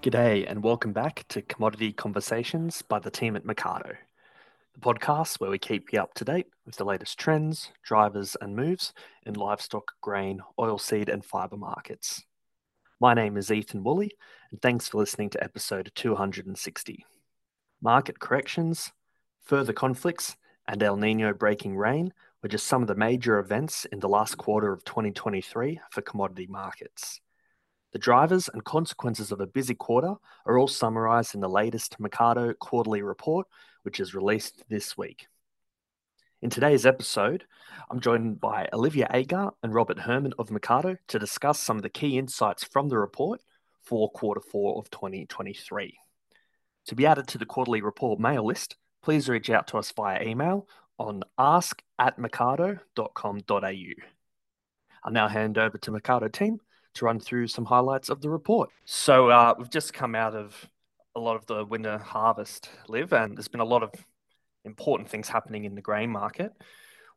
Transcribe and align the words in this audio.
G'day, 0.00 0.48
and 0.48 0.62
welcome 0.62 0.92
back 0.92 1.24
to 1.30 1.42
Commodity 1.42 1.92
Conversations 1.92 2.82
by 2.82 3.00
the 3.00 3.10
team 3.10 3.34
at 3.34 3.42
Mecardo, 3.42 3.96
the 4.72 4.80
podcast 4.80 5.40
where 5.40 5.50
we 5.50 5.58
keep 5.58 5.92
you 5.92 6.00
up 6.00 6.14
to 6.14 6.24
date 6.24 6.46
with 6.64 6.76
the 6.76 6.84
latest 6.84 7.18
trends, 7.18 7.72
drivers, 7.82 8.36
and 8.40 8.54
moves 8.54 8.92
in 9.26 9.34
livestock, 9.34 9.90
grain, 10.00 10.40
oilseed, 10.56 11.12
and 11.12 11.24
fibre 11.24 11.56
markets. 11.56 12.22
My 13.00 13.12
name 13.12 13.36
is 13.36 13.50
Ethan 13.50 13.82
Woolley, 13.82 14.12
and 14.52 14.62
thanks 14.62 14.86
for 14.86 14.98
listening 14.98 15.30
to 15.30 15.42
episode 15.42 15.90
260. 15.96 17.04
Market 17.82 18.20
corrections, 18.20 18.92
further 19.42 19.72
conflicts, 19.72 20.36
and 20.68 20.80
El 20.80 20.96
Nino 20.96 21.34
breaking 21.34 21.76
rain 21.76 22.12
were 22.40 22.48
just 22.48 22.68
some 22.68 22.82
of 22.82 22.88
the 22.88 22.94
major 22.94 23.40
events 23.40 23.84
in 23.86 23.98
the 23.98 24.08
last 24.08 24.36
quarter 24.36 24.72
of 24.72 24.84
2023 24.84 25.80
for 25.90 26.02
commodity 26.02 26.46
markets. 26.46 27.20
The 27.92 27.98
drivers 27.98 28.50
and 28.52 28.62
consequences 28.64 29.32
of 29.32 29.40
a 29.40 29.46
busy 29.46 29.74
quarter 29.74 30.16
are 30.44 30.58
all 30.58 30.68
summarised 30.68 31.34
in 31.34 31.40
the 31.40 31.48
latest 31.48 31.98
Mecardo 31.98 32.52
quarterly 32.58 33.00
report, 33.00 33.46
which 33.82 33.98
is 33.98 34.14
released 34.14 34.62
this 34.68 34.98
week. 34.98 35.26
In 36.42 36.50
today's 36.50 36.84
episode, 36.84 37.44
I'm 37.90 38.00
joined 38.00 38.40
by 38.40 38.68
Olivia 38.74 39.08
Agar 39.14 39.52
and 39.62 39.72
Robert 39.72 40.00
Hermann 40.00 40.34
of 40.38 40.50
Mecardo 40.50 40.98
to 41.08 41.18
discuss 41.18 41.60
some 41.60 41.78
of 41.78 41.82
the 41.82 41.88
key 41.88 42.18
insights 42.18 42.62
from 42.62 42.90
the 42.90 42.98
report 42.98 43.40
for 43.80 44.10
quarter 44.10 44.42
four 44.42 44.78
of 44.78 44.90
2023. 44.90 45.98
To 46.88 46.94
be 46.94 47.06
added 47.06 47.26
to 47.28 47.38
the 47.38 47.46
quarterly 47.46 47.80
report 47.80 48.20
mail 48.20 48.44
list, 48.44 48.76
please 49.02 49.30
reach 49.30 49.48
out 49.48 49.66
to 49.68 49.78
us 49.78 49.92
via 49.92 50.22
email 50.22 50.68
on 50.98 51.22
ask 51.38 51.82
at. 51.98 52.16
I'll 55.04 55.12
now 55.12 55.28
hand 55.28 55.56
over 55.58 55.78
to 55.78 55.90
Mecardo 55.90 56.30
team 56.30 56.60
to 56.94 57.04
run 57.04 57.20
through 57.20 57.46
some 57.46 57.64
highlights 57.64 58.08
of 58.08 58.20
the 58.20 58.30
report. 58.30 58.70
So 58.84 59.30
uh, 59.30 59.54
we've 59.58 59.70
just 59.70 59.92
come 59.92 60.14
out 60.14 60.34
of 60.34 60.68
a 61.14 61.20
lot 61.20 61.36
of 61.36 61.46
the 61.46 61.64
winter 61.64 61.98
harvest, 61.98 62.70
live, 62.88 63.12
and 63.12 63.36
there's 63.36 63.48
been 63.48 63.60
a 63.60 63.64
lot 63.64 63.82
of 63.82 63.92
important 64.64 65.08
things 65.08 65.28
happening 65.28 65.64
in 65.64 65.74
the 65.74 65.82
grain 65.82 66.10
market. 66.10 66.52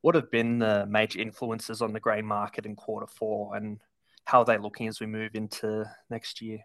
What 0.02 0.16
have 0.16 0.32
been 0.32 0.60
the 0.60 0.86
major 0.88 1.20
influences 1.20 1.82
on 1.82 1.94
the 1.94 2.00
grain 2.00 2.26
market 2.26 2.66
in 2.66 2.76
quarter 2.76 3.08
four, 3.08 3.56
and 3.56 3.80
how 4.26 4.40
are 4.40 4.46
they 4.46 4.58
looking 4.58 4.88
as 4.88 5.00
we 5.00 5.06
move 5.06 5.36
into 5.36 5.86
next 6.10 6.42
year? 6.42 6.60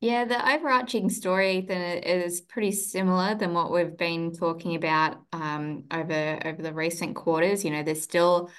Yeah, 0.00 0.24
the 0.24 0.54
overarching 0.54 1.10
story, 1.10 1.58
Ethan, 1.58 2.02
is 2.02 2.40
pretty 2.40 2.72
similar 2.72 3.34
than 3.34 3.52
what 3.52 3.70
we've 3.70 3.96
been 3.96 4.32
talking 4.32 4.74
about 4.74 5.18
um, 5.32 5.84
over 5.90 6.40
over 6.44 6.62
the 6.62 6.72
recent 6.72 7.16
quarters. 7.16 7.64
You 7.64 7.70
know, 7.70 7.82
there's 7.82 8.02
still 8.02 8.50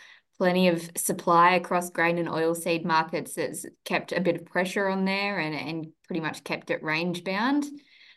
plenty 0.41 0.69
of 0.69 0.89
supply 0.97 1.53
across 1.53 1.91
grain 1.91 2.17
and 2.17 2.27
oilseed 2.27 2.83
markets 2.83 3.35
that's 3.35 3.63
kept 3.85 4.11
a 4.11 4.19
bit 4.19 4.37
of 4.37 4.45
pressure 4.47 4.87
on 4.87 5.05
there 5.05 5.37
and, 5.37 5.53
and 5.53 5.89
pretty 6.07 6.19
much 6.19 6.43
kept 6.43 6.71
it 6.71 6.81
range 6.81 7.23
bound. 7.23 7.63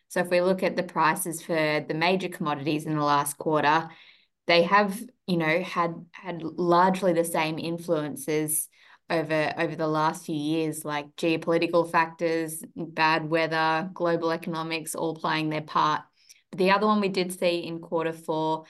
So 0.09 0.21
if 0.21 0.31
we 0.31 0.41
look 0.41 0.63
at 0.63 0.75
the 0.75 0.85
prices 0.85 1.43
for 1.43 1.85
the 1.87 1.93
major 1.93 2.31
commodities 2.31 2.87
in 2.87 2.97
the 2.97 3.05
last 3.05 3.37
quarter, 3.37 3.91
they 4.47 4.63
have, 4.63 4.99
you 5.27 5.37
know, 5.37 5.61
had 5.61 5.97
had 6.13 6.43
largely 6.43 7.13
the 7.13 7.27
same 7.27 7.59
influences 7.59 8.71
over 9.11 9.53
over 9.59 9.77
the 9.77 9.87
last 9.87 10.25
few 10.25 10.35
years, 10.35 10.83
like 10.83 11.15
geopolitical 11.17 11.93
factors, 11.93 12.65
bad 12.75 13.29
weather, 13.29 13.91
global 13.93 14.33
economics, 14.33 14.95
all 14.95 15.15
playing 15.15 15.51
their 15.51 15.61
part. 15.61 16.01
But 16.51 16.59
the 16.59 16.71
other 16.71 16.87
one 16.87 17.03
we 17.03 17.11
did 17.11 17.39
see 17.39 17.59
in 17.59 17.81
quarter 17.81 18.15
four 18.15 18.65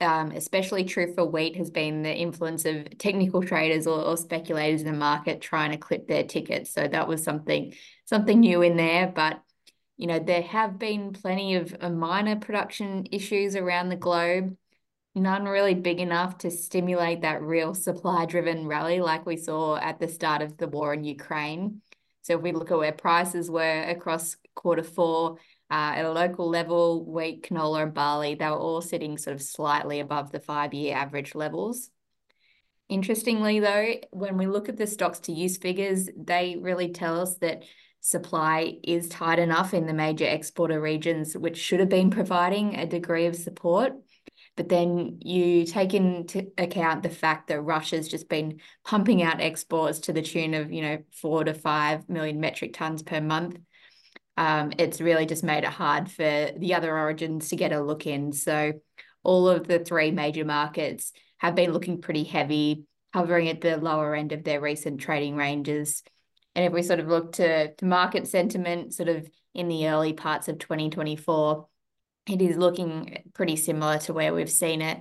um, 0.00 0.30
especially 0.32 0.84
true 0.84 1.14
for 1.14 1.24
wheat, 1.24 1.56
has 1.56 1.70
been 1.70 2.02
the 2.02 2.14
influence 2.14 2.64
of 2.64 2.98
technical 2.98 3.42
traders 3.42 3.86
or, 3.86 4.00
or, 4.00 4.16
speculators 4.16 4.82
in 4.82 4.86
the 4.86 4.98
market 4.98 5.40
trying 5.40 5.70
to 5.70 5.78
clip 5.78 6.06
their 6.06 6.24
tickets. 6.24 6.70
So 6.72 6.86
that 6.86 7.08
was 7.08 7.22
something 7.22 7.74
something 8.04 8.40
new 8.40 8.62
in 8.62 8.76
there. 8.76 9.06
But 9.14 9.42
you 9.96 10.06
know 10.06 10.18
there 10.18 10.42
have 10.42 10.78
been 10.78 11.12
plenty 11.12 11.54
of 11.54 11.80
minor 11.80 12.36
production 12.36 13.06
issues 13.10 13.56
around 13.56 13.88
the 13.88 13.96
globe. 13.96 14.56
None 15.14 15.46
really 15.46 15.74
big 15.74 15.98
enough 15.98 16.36
to 16.38 16.50
stimulate 16.50 17.22
that 17.22 17.40
real 17.40 17.72
supply-driven 17.72 18.66
rally 18.66 19.00
like 19.00 19.24
we 19.24 19.38
saw 19.38 19.76
at 19.76 19.98
the 19.98 20.08
start 20.08 20.42
of 20.42 20.58
the 20.58 20.68
war 20.68 20.92
in 20.92 21.04
Ukraine. 21.04 21.80
So 22.20 22.36
if 22.36 22.42
we 22.42 22.52
look 22.52 22.70
at 22.70 22.76
where 22.76 22.92
prices 22.92 23.50
were 23.50 23.84
across 23.84 24.36
quarter 24.54 24.82
four, 24.82 25.38
uh, 25.70 25.94
at 25.96 26.04
a 26.04 26.12
local 26.12 26.48
level, 26.48 27.04
wheat, 27.04 27.42
canola, 27.42 27.82
and 27.82 27.94
barley, 27.94 28.34
they 28.34 28.46
were 28.46 28.56
all 28.56 28.80
sitting 28.80 29.18
sort 29.18 29.34
of 29.34 29.42
slightly 29.42 30.00
above 30.00 30.30
the 30.30 30.40
five-year 30.40 30.94
average 30.94 31.34
levels. 31.34 31.90
Interestingly, 32.88 33.58
though, 33.58 33.94
when 34.10 34.38
we 34.38 34.46
look 34.46 34.68
at 34.68 34.76
the 34.76 34.86
stocks 34.86 35.18
to 35.20 35.32
use 35.32 35.56
figures, 35.56 36.08
they 36.16 36.56
really 36.60 36.92
tell 36.92 37.20
us 37.20 37.36
that 37.38 37.64
supply 38.00 38.74
is 38.84 39.08
tight 39.08 39.40
enough 39.40 39.74
in 39.74 39.86
the 39.86 39.92
major 39.92 40.24
exporter 40.24 40.80
regions, 40.80 41.36
which 41.36 41.56
should 41.56 41.80
have 41.80 41.88
been 41.88 42.10
providing 42.10 42.76
a 42.76 42.86
degree 42.86 43.26
of 43.26 43.34
support. 43.34 43.94
But 44.54 44.68
then 44.68 45.18
you 45.20 45.66
take 45.66 45.92
into 45.92 46.52
account 46.56 47.02
the 47.02 47.10
fact 47.10 47.48
that 47.48 47.60
Russia's 47.60 48.08
just 48.08 48.28
been 48.28 48.60
pumping 48.84 49.22
out 49.22 49.40
exports 49.40 49.98
to 50.00 50.12
the 50.12 50.22
tune 50.22 50.54
of, 50.54 50.72
you 50.72 50.82
know, 50.82 50.98
four 51.10 51.42
to 51.42 51.52
five 51.52 52.08
million 52.08 52.38
metric 52.38 52.72
tons 52.72 53.02
per 53.02 53.20
month 53.20 53.58
um, 54.36 54.72
it's 54.78 55.00
really 55.00 55.26
just 55.26 55.44
made 55.44 55.64
it 55.64 55.70
hard 55.70 56.10
for 56.10 56.50
the 56.56 56.74
other 56.74 56.96
origins 56.96 57.48
to 57.48 57.56
get 57.56 57.72
a 57.72 57.82
look 57.82 58.06
in. 58.06 58.32
So 58.32 58.74
all 59.22 59.48
of 59.48 59.66
the 59.66 59.78
three 59.78 60.10
major 60.10 60.44
markets 60.44 61.12
have 61.38 61.54
been 61.54 61.72
looking 61.72 62.00
pretty 62.00 62.24
heavy, 62.24 62.84
hovering 63.12 63.48
at 63.48 63.60
the 63.60 63.76
lower 63.76 64.14
end 64.14 64.32
of 64.32 64.44
their 64.44 64.60
recent 64.60 65.00
trading 65.00 65.36
ranges. 65.36 66.02
And 66.54 66.64
if 66.64 66.72
we 66.72 66.82
sort 66.82 67.00
of 67.00 67.08
look 67.08 67.32
to, 67.32 67.74
to 67.74 67.84
market 67.84 68.26
sentiment 68.26 68.94
sort 68.94 69.08
of 69.08 69.28
in 69.54 69.68
the 69.68 69.88
early 69.88 70.12
parts 70.12 70.48
of 70.48 70.58
2024, 70.58 71.66
it 72.28 72.42
is 72.42 72.56
looking 72.56 73.22
pretty 73.34 73.56
similar 73.56 73.98
to 73.98 74.12
where 74.12 74.34
we've 74.34 74.50
seen 74.50 74.82
it. 74.82 74.98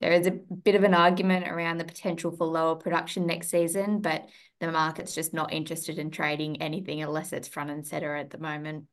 There 0.00 0.12
is 0.12 0.26
a 0.26 0.30
bit 0.30 0.74
of 0.74 0.84
an 0.84 0.94
argument 0.94 1.48
around 1.48 1.78
the 1.78 1.84
potential 1.84 2.30
for 2.30 2.46
lower 2.46 2.76
production 2.76 3.26
next 3.26 3.48
season, 3.48 4.00
but 4.00 4.26
the 4.60 4.70
market's 4.70 5.14
just 5.14 5.32
not 5.32 5.52
interested 5.52 5.98
in 5.98 6.10
trading 6.10 6.60
anything 6.60 7.02
unless 7.02 7.32
it's 7.32 7.48
front 7.48 7.70
and 7.70 7.86
center 7.86 8.14
at 8.14 8.30
the 8.30 8.38
moment. 8.38 8.84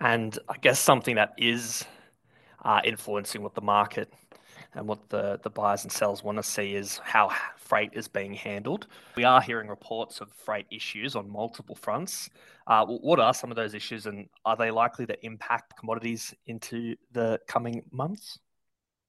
And 0.00 0.38
I 0.48 0.58
guess 0.58 0.78
something 0.80 1.16
that 1.16 1.32
is 1.38 1.84
uh, 2.62 2.80
influencing 2.84 3.42
what 3.42 3.54
the 3.54 3.62
market 3.62 4.12
and 4.74 4.86
what 4.86 5.08
the, 5.08 5.38
the 5.42 5.50
buyers 5.50 5.84
and 5.84 5.92
sellers 5.92 6.22
want 6.22 6.36
to 6.36 6.42
see 6.42 6.74
is 6.74 6.98
how 7.04 7.30
freight 7.56 7.90
is 7.94 8.08
being 8.08 8.34
handled. 8.34 8.86
We 9.16 9.24
are 9.24 9.40
hearing 9.40 9.68
reports 9.68 10.20
of 10.20 10.30
freight 10.32 10.66
issues 10.70 11.14
on 11.14 11.30
multiple 11.30 11.76
fronts. 11.76 12.28
Uh, 12.66 12.84
what 12.84 13.20
are 13.20 13.32
some 13.32 13.50
of 13.50 13.56
those 13.56 13.74
issues, 13.74 14.06
and 14.06 14.28
are 14.44 14.56
they 14.56 14.70
likely 14.70 15.06
to 15.06 15.24
impact 15.24 15.78
commodities 15.78 16.34
into 16.46 16.96
the 17.12 17.38
coming 17.46 17.82
months? 17.92 18.40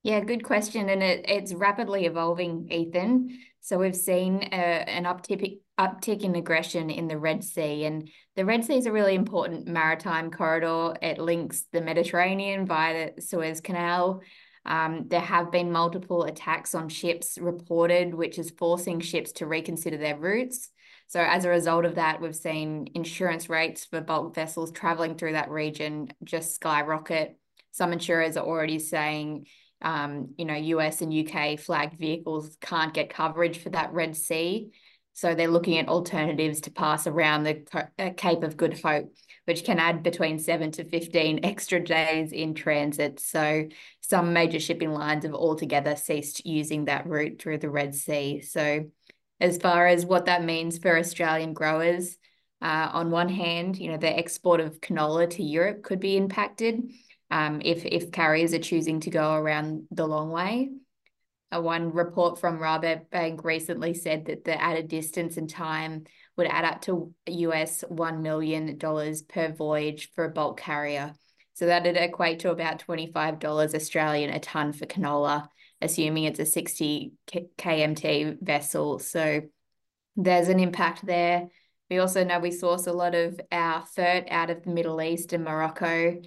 Yeah, 0.06 0.20
good 0.20 0.44
question. 0.44 0.88
And 0.90 1.02
it, 1.02 1.26
it's 1.28 1.52
rapidly 1.52 2.06
evolving, 2.06 2.72
Ethan. 2.72 3.40
So 3.62 3.80
we've 3.80 3.96
seen 3.96 4.36
uh, 4.52 4.56
an 4.56 5.06
uptick, 5.06 5.62
uptick 5.80 6.22
in 6.22 6.36
aggression 6.36 6.92
in 6.92 7.08
the 7.08 7.18
Red 7.18 7.44
Sea. 7.44 7.86
And 7.86 8.08
the 8.36 8.46
Red 8.46 8.64
Sea 8.64 8.78
is 8.78 8.86
a 8.86 8.92
really 8.92 9.16
important 9.16 9.66
maritime 9.66 10.30
corridor. 10.30 10.94
It 11.02 11.18
links 11.18 11.66
the 11.74 11.82
Mediterranean 11.82 12.68
via 12.68 13.16
the 13.16 13.22
Suez 13.24 13.62
Canal. 13.62 14.22
Um, 14.64 15.06
there 15.08 15.22
have 15.22 15.52
been 15.52 15.72
multiple 15.72 16.26
attacks 16.26 16.76
on 16.76 16.88
ships 16.88 17.40
reported, 17.42 18.14
which 18.14 18.38
is 18.38 18.54
forcing 18.60 19.00
ships 19.00 19.32
to 19.32 19.48
reconsider 19.48 19.98
their 19.98 20.20
routes. 20.20 20.70
So 21.08 21.20
as 21.20 21.46
a 21.46 21.50
result 21.50 21.84
of 21.84 21.96
that, 21.96 22.22
we've 22.22 22.36
seen 22.36 22.90
insurance 22.94 23.50
rates 23.50 23.86
for 23.86 24.02
bulk 24.02 24.36
vessels 24.36 24.72
traveling 24.72 25.16
through 25.16 25.32
that 25.32 25.50
region 25.50 26.10
just 26.24 26.54
skyrocket. 26.54 27.40
Some 27.72 27.92
insurers 27.92 28.38
are 28.38 28.46
already 28.46 28.78
saying 28.78 29.48
um, 29.82 30.34
you 30.38 30.46
know, 30.46 30.56
US 30.56 31.02
and 31.02 31.14
UK 31.14 31.60
flagged 31.60 32.00
vehicles 32.00 32.58
can't 32.62 32.94
get 32.94 33.10
coverage 33.10 33.60
for 33.60 33.70
that 33.70 33.94
Red 33.94 34.16
Sea. 34.16 34.72
So 35.14 35.34
they're 35.34 35.48
looking 35.48 35.78
at 35.78 35.88
alternatives 35.88 36.62
to 36.62 36.72
pass 36.72 37.08
around 37.08 37.44
the 37.44 37.90
uh, 37.98 38.10
Cape 38.18 38.44
of 38.44 38.58
Good 38.58 38.78
Hope, 38.82 39.14
which 39.46 39.64
can 39.64 39.80
add 39.80 40.04
between 40.04 40.40
seven 40.40 40.72
to 40.72 40.84
15 40.84 41.40
extra 41.44 41.82
days 41.82 42.34
in 42.34 42.54
transit. 42.54 43.22
So 43.22 43.70
some 44.02 44.34
major 44.34 44.60
shipping 44.60 44.92
lines 44.92 45.24
have 45.24 45.34
altogether 45.34 45.96
ceased 45.96 46.46
using 46.46 46.86
that 46.86 47.08
route 47.08 47.42
through 47.42 47.60
the 47.60 47.70
Red 47.70 47.96
Sea. 47.96 48.42
So 48.42 48.86
as 49.40 49.58
far 49.58 49.88
as 49.88 50.06
what 50.06 50.26
that 50.26 50.44
means 50.44 50.80
for 50.80 50.98
Australian 50.98 51.54
growers, 51.54 52.18
uh, 52.62 52.90
on 52.92 53.12
one 53.12 53.30
hand, 53.30 53.78
you 53.78 53.92
know, 53.92 53.98
the 53.98 54.18
export 54.18 54.60
of 54.60 54.82
canola 54.82 55.30
to 55.30 55.44
Europe 55.44 55.84
could 55.84 56.00
be 56.00 56.18
impacted 56.18 56.92
um, 57.32 57.62
if, 57.64 57.86
if 57.86 58.12
carriers 58.12 58.54
are 58.54 58.60
choosing 58.60 59.00
to 59.02 59.10
go 59.10 59.34
around 59.34 59.88
the 59.92 60.08
long 60.08 60.30
way. 60.30 60.70
Uh, 61.56 61.62
one 61.62 61.92
report 61.92 62.40
from 62.40 62.60
Rabobank 62.60 63.44
recently 63.44 63.94
said 63.94 64.26
that 64.26 64.44
the 64.44 64.60
added 64.60 64.88
distance 64.88 65.38
and 65.38 65.50
time 65.50 66.06
would 66.38 66.48
add 66.48 66.66
up 66.66 66.82
to 66.82 67.14
US 67.28 67.84
$1 67.90 68.22
million 68.22 68.78
per 69.28 69.54
voyage 69.54 70.12
for 70.14 70.26
a 70.26 70.30
bulk 70.30 70.60
carrier. 70.60 71.14
So 71.54 71.68
that'd 71.68 71.96
equate 71.96 72.40
to 72.40 72.52
about 72.52 72.86
$25 72.86 73.76
Australian 73.76 74.32
a 74.32 74.40
tonne 74.40 74.74
for 74.74 74.86
canola, 74.86 75.48
assuming 75.82 76.26
it's 76.26 76.40
a 76.40 76.46
60 76.46 77.14
kmt 77.58 78.42
vessel. 78.42 79.00
So 79.00 79.42
there's 80.18 80.50
an 80.50 80.60
impact 80.60 81.06
there. 81.06 81.48
We 81.90 82.00
also 82.00 82.24
know 82.24 82.40
we 82.40 82.52
source 82.52 82.88
a 82.88 82.94
lot 82.94 83.16
of 83.16 83.40
our 83.52 83.86
fert 83.98 84.32
out 84.32 84.50
of 84.50 84.64
the 84.64 84.72
Middle 84.72 85.02
East 85.02 85.34
and 85.34 85.44
Morocco. 85.44 86.20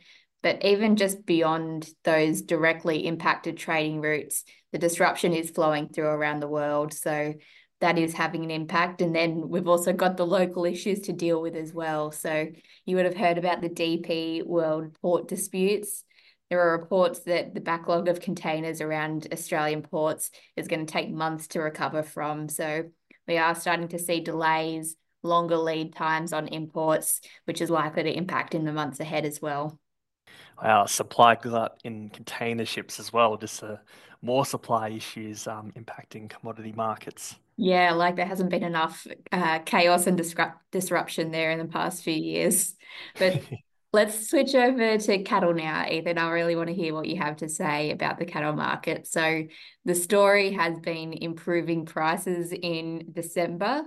But 0.42 0.64
even 0.64 0.96
just 0.96 1.26
beyond 1.26 1.88
those 2.04 2.42
directly 2.42 3.06
impacted 3.06 3.56
trading 3.56 4.00
routes, 4.00 4.44
the 4.72 4.78
disruption 4.78 5.32
is 5.32 5.50
flowing 5.50 5.88
through 5.88 6.06
around 6.06 6.40
the 6.40 6.48
world. 6.48 6.92
So 6.92 7.34
that 7.80 7.98
is 7.98 8.14
having 8.14 8.44
an 8.44 8.50
impact. 8.50 9.02
And 9.02 9.14
then 9.14 9.48
we've 9.48 9.68
also 9.68 9.92
got 9.92 10.16
the 10.16 10.26
local 10.26 10.64
issues 10.64 11.00
to 11.02 11.12
deal 11.12 11.40
with 11.40 11.54
as 11.54 11.72
well. 11.72 12.12
So 12.12 12.46
you 12.86 12.96
would 12.96 13.04
have 13.04 13.16
heard 13.16 13.38
about 13.38 13.60
the 13.60 13.68
DP 13.68 14.44
World 14.44 14.96
Port 15.00 15.28
disputes. 15.28 16.04
There 16.50 16.60
are 16.60 16.78
reports 16.78 17.20
that 17.20 17.54
the 17.54 17.60
backlog 17.60 18.08
of 18.08 18.20
containers 18.20 18.80
around 18.80 19.28
Australian 19.32 19.82
ports 19.82 20.30
is 20.56 20.68
going 20.68 20.86
to 20.86 20.92
take 20.92 21.10
months 21.10 21.48
to 21.48 21.60
recover 21.60 22.02
from. 22.02 22.48
So 22.48 22.84
we 23.26 23.36
are 23.36 23.54
starting 23.54 23.88
to 23.88 23.98
see 23.98 24.20
delays, 24.20 24.96
longer 25.22 25.58
lead 25.58 25.94
times 25.94 26.32
on 26.32 26.48
imports, 26.48 27.20
which 27.44 27.60
is 27.60 27.70
likely 27.70 28.04
to 28.04 28.16
impact 28.16 28.54
in 28.54 28.64
the 28.64 28.72
months 28.72 28.98
ahead 28.98 29.26
as 29.26 29.42
well. 29.42 29.78
Wow, 30.62 30.86
supply 30.86 31.36
glut 31.36 31.78
in 31.84 32.08
container 32.10 32.64
ships 32.64 32.98
as 32.98 33.12
well. 33.12 33.36
Just 33.36 33.62
uh, 33.62 33.76
more 34.22 34.44
supply 34.44 34.90
issues 34.90 35.46
um, 35.46 35.72
impacting 35.76 36.28
commodity 36.28 36.72
markets. 36.76 37.36
Yeah, 37.56 37.92
like 37.92 38.16
there 38.16 38.26
hasn't 38.26 38.50
been 38.50 38.62
enough 38.62 39.06
uh, 39.32 39.60
chaos 39.60 40.06
and 40.06 40.16
disrupt 40.16 40.58
disruption 40.70 41.30
there 41.30 41.50
in 41.50 41.58
the 41.58 41.64
past 41.64 42.02
few 42.02 42.14
years. 42.14 42.74
But 43.18 43.42
let's 43.92 44.28
switch 44.28 44.54
over 44.54 44.98
to 44.98 45.22
cattle 45.22 45.54
now, 45.54 45.86
Ethan. 45.88 46.18
I 46.18 46.30
really 46.30 46.56
want 46.56 46.68
to 46.68 46.74
hear 46.74 46.94
what 46.94 47.06
you 47.06 47.16
have 47.18 47.36
to 47.38 47.48
say 47.48 47.90
about 47.90 48.18
the 48.18 48.26
cattle 48.26 48.52
market. 48.52 49.06
So 49.06 49.44
the 49.84 49.94
story 49.94 50.52
has 50.52 50.78
been 50.78 51.12
improving 51.12 51.84
prices 51.84 52.52
in 52.52 53.10
December. 53.12 53.82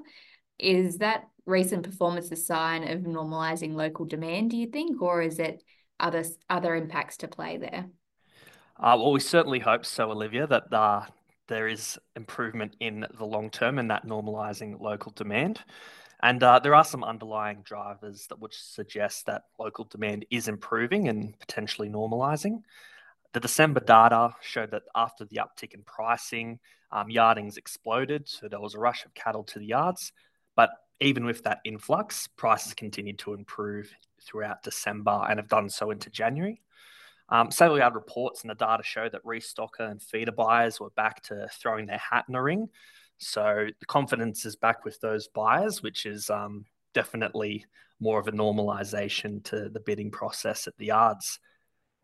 Is 0.60 0.98
that 0.98 1.24
recent 1.46 1.84
performance 1.84 2.32
a 2.32 2.36
sign 2.36 2.88
of 2.88 3.02
normalizing 3.02 3.74
local 3.74 4.06
demand, 4.06 4.52
do 4.52 4.58
you 4.58 4.68
think, 4.68 5.02
or 5.02 5.22
is 5.22 5.40
it 5.40 5.64
other 6.02 6.24
other 6.50 6.76
impacts 6.76 7.18
to 7.18 7.28
play 7.28 7.58
there? 7.58 7.86
Uh, 8.78 8.98
well, 8.98 9.12
we 9.12 9.20
certainly 9.20 9.60
hope 9.60 9.86
so, 9.86 10.12
Olivia, 10.12 10.48
that 10.48 10.74
uh, 10.74 11.06
there 11.48 11.68
is 11.68 12.00
improvement 12.16 12.76
in 12.80 13.06
the 13.18 13.26
long 13.26 13.50
term 13.50 13.78
and 13.78 13.92
that 13.92 14.08
normalizing 14.08 14.80
local 14.82 15.12
demand. 15.12 15.60
And 16.24 16.42
uh, 16.44 16.60
there 16.60 16.76
are 16.76 16.84
some 16.84 17.04
underlying 17.04 17.62
drivers 17.64 18.28
that 18.28 18.40
would 18.40 18.54
suggest 18.54 19.26
that 19.26 19.44
local 19.60 19.86
demand 19.86 20.26
is 20.30 20.48
improving 20.48 21.08
and 21.08 21.38
potentially 21.40 21.90
normalizing. 21.90 22.62
The 23.34 23.40
December 23.40 23.80
data 23.80 24.36
showed 24.42 24.72
that 24.72 24.84
after 24.96 25.26
the 25.26 25.38
uptick 25.38 25.74
in 25.74 25.84
pricing, 25.84 26.60
um, 26.92 27.10
yardings 27.10 27.58
exploded. 27.58 28.28
So 28.28 28.48
there 28.48 28.60
was 28.60 28.76
a 28.76 28.80
rush 28.80 29.06
of 29.06 29.14
cattle 29.14 29.44
to 29.46 29.60
the 29.60 29.66
yards. 29.66 30.12
But 30.56 30.72
even 31.00 31.26
with 31.26 31.44
that 31.44 31.60
influx, 31.64 32.28
prices 32.28 32.74
continued 32.74 33.20
to 33.20 33.34
improve 33.34 33.92
throughout 34.26 34.64
December 34.64 35.26
and 35.30 35.40
have 35.40 35.50
done 35.50 35.70
so 35.70 35.92
into 35.92 36.10
January. 36.10 36.62
Um, 37.30 37.50
sale 37.50 37.78
yard 37.78 37.96
reports 37.96 38.42
and 38.42 38.50
the 38.50 38.56
data 38.56 38.84
show 38.84 39.08
that 39.08 39.24
restocker 39.24 39.90
and 39.90 40.02
feeder 40.02 40.34
buyers 40.34 40.80
were 40.80 40.90
back 40.92 41.24
to 41.24 41.48
throwing 41.54 41.86
their 41.86 41.98
hat 41.98 42.26
in 42.28 42.34
the 42.34 42.42
ring. 42.42 42.70
So 43.20 43.68
the 43.80 43.86
confidence 43.86 44.46
is 44.46 44.56
back 44.56 44.84
with 44.84 45.00
those 45.00 45.28
buyers, 45.30 45.82
which 45.82 46.06
is 46.06 46.30
um, 46.30 46.66
definitely 46.94 47.66
more 48.00 48.20
of 48.20 48.28
a 48.28 48.32
normalization 48.32 49.44
to 49.46 49.70
the 49.70 49.80
bidding 49.80 50.12
process 50.12 50.68
at 50.68 50.76
the 50.78 50.88
yards. 50.88 51.40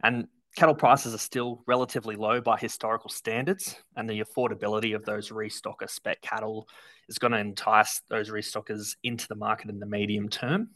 And 0.01 0.27
cattle 0.55 0.75
prices 0.75 1.13
are 1.13 1.19
still 1.19 1.63
relatively 1.67 2.15
low 2.15 2.39
by 2.39 2.57
historical 2.57 3.09
standards, 3.09 3.75
and 3.95 4.09
the 4.09 4.21
affordability 4.21 4.95
of 4.95 5.03
those 5.05 5.29
restocker 5.29 5.89
spec 5.89 6.21
cattle 6.21 6.69
is 7.09 7.17
going 7.17 7.33
to 7.33 7.39
entice 7.39 8.01
those 8.09 8.29
restockers 8.29 8.95
into 9.03 9.27
the 9.27 9.35
market 9.35 9.69
in 9.69 9.79
the 9.79 9.85
medium 9.85 10.29
term. 10.29 10.69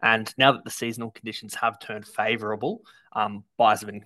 And 0.00 0.32
now 0.38 0.52
that 0.52 0.64
the 0.64 0.70
seasonal 0.70 1.10
conditions 1.10 1.54
have 1.56 1.80
turned 1.80 2.06
favourable, 2.06 2.82
um, 3.12 3.44
buyers 3.56 3.80
have 3.80 3.90
been 3.90 4.04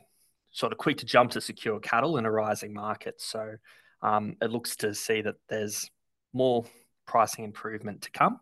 sort 0.50 0.72
of 0.72 0.78
quick 0.78 0.98
to 0.98 1.06
jump 1.06 1.32
to 1.32 1.40
secure 1.40 1.80
cattle 1.80 2.18
in 2.18 2.26
a 2.26 2.30
rising 2.30 2.72
market. 2.72 3.20
So 3.20 3.56
um, 4.02 4.36
it 4.40 4.50
looks 4.50 4.76
to 4.76 4.94
see 4.94 5.22
that 5.22 5.36
there's 5.48 5.90
more 6.32 6.64
pricing 7.06 7.44
improvement 7.44 8.02
to 8.02 8.10
come. 8.10 8.40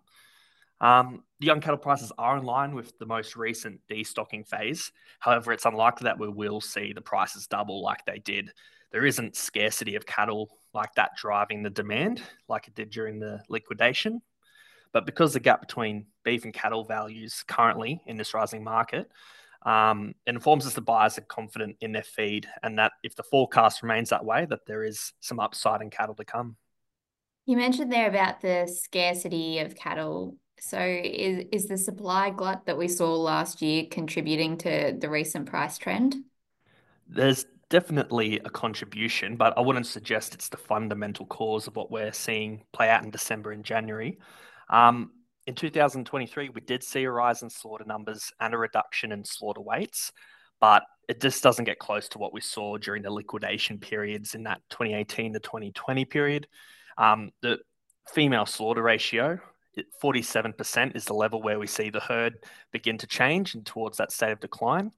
Um, 0.81 1.25
the 1.41 1.47
young 1.47 1.61
cattle 1.61 1.79
prices 1.79 2.12
are 2.17 2.38
in 2.38 2.44
line 2.44 2.75
with 2.75 2.99
the 2.99 3.06
most 3.06 3.37
recent 3.37 3.81
destocking 3.91 4.49
phase. 4.49 4.93
However, 5.19 5.52
it's 5.52 5.67
unlikely 5.67 6.05
that 6.05 6.19
we 6.19 6.29
will 6.29 6.61
see 6.61 6.93
the 6.93 7.02
prices 7.02 7.47
double 7.47 7.82
like 7.82 8.05
they 8.06 8.19
did. 8.19 8.50
There 8.91 9.05
isn't 9.05 9.37
scarcity 9.37 9.94
of 9.97 10.06
cattle 10.06 10.50
like 10.73 10.94
that 10.94 11.11
driving 11.17 11.62
the 11.62 11.70
demand 11.70 12.23
like 12.49 12.67
it 12.67 12.75
did 12.75 12.91
during 12.91 13.20
the 13.20 13.43
liquidation. 13.49 14.23
But 14.93 15.07
because 15.07 15.33
the 15.33 15.41
gap 15.41 15.61
between 15.61 16.07
beef 16.25 16.45
and 16.45 16.53
cattle 16.53 16.85
values 16.85 17.45
currently 17.47 18.03
in 18.07 18.17
this 18.17 18.35
rising 18.35 18.65
market, 18.65 19.11
um, 19.63 20.15
it 20.27 20.35
informs 20.35 20.67
us 20.67 20.75
the 20.75 20.81
buyers 20.81 21.19
are 21.19 21.23
confident 21.23 21.77
in 21.81 21.93
their 21.93 22.03
feed 22.03 22.47
and 22.63 22.79
that 22.79 22.93
if 23.03 23.15
the 23.15 23.23
forecast 23.23 23.83
remains 23.83 24.11
that 24.11 24.25
way, 24.25 24.47
that 24.49 24.67
there 24.67 24.85
is 24.85 25.13
some 25.21 25.39
upside 25.39 25.83
in 25.83 25.91
cattle 25.91 26.15
to 26.15 26.25
come. 26.25 26.57
You 27.47 27.57
mentioned 27.57 27.93
there 27.93 28.09
about 28.09 28.41
the 28.41 28.67
scarcity 28.67 29.59
of 29.59 29.75
cattle. 29.75 30.37
So 30.61 30.79
is, 30.79 31.47
is 31.53 31.67
the 31.67 31.79
supply 31.79 32.31
glut 32.31 32.67
that 32.67 32.79
we 32.79 32.89
saw 32.89 33.15
last 33.17 33.63
year 33.63 33.87
contributing 33.91 34.59
to 34.59 34.97
the 34.99 35.11
recent 35.11 35.47
price 35.47 35.79
trend? 35.79 36.17
There's 37.09 37.47
definitely 37.71 38.41
a 38.41 38.51
contribution, 38.51 39.37
but 39.37 39.57
I 39.57 39.63
wouldn't 39.63 39.87
suggest 39.87 40.35
it's 40.35 40.49
the 40.49 40.57
fundamental 40.59 41.27
cause 41.27 41.67
of 41.67 41.77
what 41.77 41.91
we're 41.91 42.13
seeing 42.13 42.65
play 42.73 42.89
out 42.91 43.05
in 43.05 43.11
December 43.11 43.53
and 43.53 43.65
January. 43.65 44.19
Um, 44.71 45.11
in 45.47 45.55
2023, 45.55 46.51
we 46.51 46.61
did 46.61 46.83
see 46.83 47.05
a 47.05 47.11
rise 47.11 47.43
in 47.43 47.51
slaughter 47.51 47.85
numbers 47.85 48.33
and 48.41 48.55
a 48.55 48.59
reduction 48.59 49.13
in 49.13 49.25
slaughter 49.25 49.61
weights, 49.61 50.13
but 50.61 50.85
it 51.09 51.21
just 51.21 51.43
doesn't 51.43 51.65
get 51.65 51.79
close 51.79 52.09
to 52.11 52.19
what 52.19 52.33
we 52.33 52.41
saw 52.41 52.79
during 52.79 53.03
the 53.03 53.11
liquidation 53.11 53.79
periods 53.79 54.35
in 54.35 54.45
that 54.45 54.61
2018 54.71 55.33
to 55.33 55.41
2020 55.41 56.05
period. 56.05 56.47
Um, 56.97 57.33
the 57.43 57.59
female 58.13 58.47
slaughter 58.47 58.83
ratio, 58.83 59.41
47%, 60.03 60.95
is 60.95 61.05
the 61.05 61.15
level 61.15 61.43
where 61.43 61.59
we 61.59 61.67
see 61.67 61.91
the 61.91 62.01
herd 62.01 62.35
begin 62.71 62.99
to 62.99 63.07
change 63.07 63.55
and 63.55 63.67
towards 63.67 63.99
that 63.99 64.12
state 64.12 64.33
of 64.33 64.41
decline. 64.41 64.93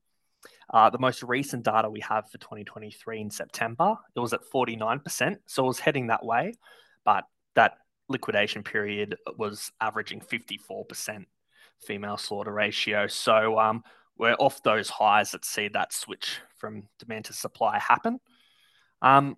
Uh, 0.72 0.90
the 0.90 0.98
most 0.98 1.22
recent 1.22 1.64
data 1.64 1.88
we 1.88 2.00
have 2.00 2.30
for 2.30 2.38
2023 2.38 3.20
in 3.20 3.30
September, 3.30 3.96
it 4.14 4.20
was 4.20 4.32
at 4.32 4.40
49%. 4.52 5.36
So 5.46 5.64
it 5.64 5.66
was 5.66 5.78
heading 5.78 6.08
that 6.08 6.24
way, 6.24 6.54
but 7.04 7.24
that 7.54 7.74
liquidation 8.12 8.62
period 8.62 9.16
was 9.36 9.72
averaging 9.80 10.20
54% 10.20 11.24
female 11.84 12.16
slaughter 12.16 12.52
ratio. 12.52 13.06
So 13.06 13.58
um, 13.58 13.82
we're 14.16 14.34
off 14.34 14.62
those 14.62 14.88
highs 14.88 15.32
that 15.32 15.44
see 15.44 15.68
that 15.68 15.92
switch 15.92 16.38
from 16.56 16.84
demand 16.98 17.26
to 17.26 17.32
supply 17.32 17.78
happen. 17.78 18.20
Um, 19.00 19.36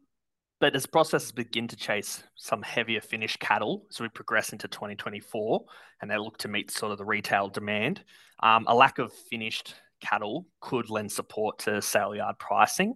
but 0.61 0.77
as 0.77 0.87
processors 0.87 1.35
begin 1.35 1.69
to 1.69 1.77
chase 1.77 2.23
some 2.37 2.63
heavier 2.63 3.01
finished 3.01 3.41
cattle 3.41 3.87
as 3.91 4.01
we 4.01 4.09
progress 4.09 4.53
into 4.53 4.69
2024 4.69 5.65
and 6.01 6.11
they 6.11 6.17
look 6.17 6.39
to 6.39 6.49
meet 6.49 6.71
sort 6.71 6.93
of 6.93 6.99
the 6.99 7.05
retail 7.05 7.49
demand, 7.49 8.05
um, 8.41 8.65
a 8.69 8.75
lack 8.75 8.99
of 8.99 9.13
finished 9.13 9.75
cattle 10.01 10.47
could 10.61 10.91
lend 10.91 11.11
support 11.11 11.59
to 11.61 11.83
sale 11.83 12.15
yard 12.15 12.39
pricing. 12.39 12.95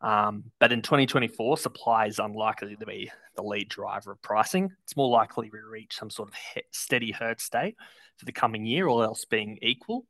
Um, 0.00 0.44
but 0.60 0.72
in 0.72 0.80
2024, 0.80 1.58
supply 1.58 2.06
is 2.06 2.18
unlikely 2.18 2.76
to 2.76 2.86
be 2.86 3.10
the 3.34 3.42
lead 3.42 3.68
driver 3.68 4.12
of 4.12 4.22
pricing. 4.22 4.70
It's 4.84 4.96
more 4.96 5.08
likely 5.08 5.50
we 5.52 5.58
reach 5.60 5.96
some 5.96 6.10
sort 6.10 6.28
of 6.28 6.34
steady 6.70 7.10
herd 7.10 7.40
state 7.40 7.76
for 8.16 8.24
the 8.24 8.32
coming 8.32 8.64
year, 8.64 8.86
all 8.86 9.02
else 9.02 9.24
being 9.24 9.58
equal, 9.62 10.06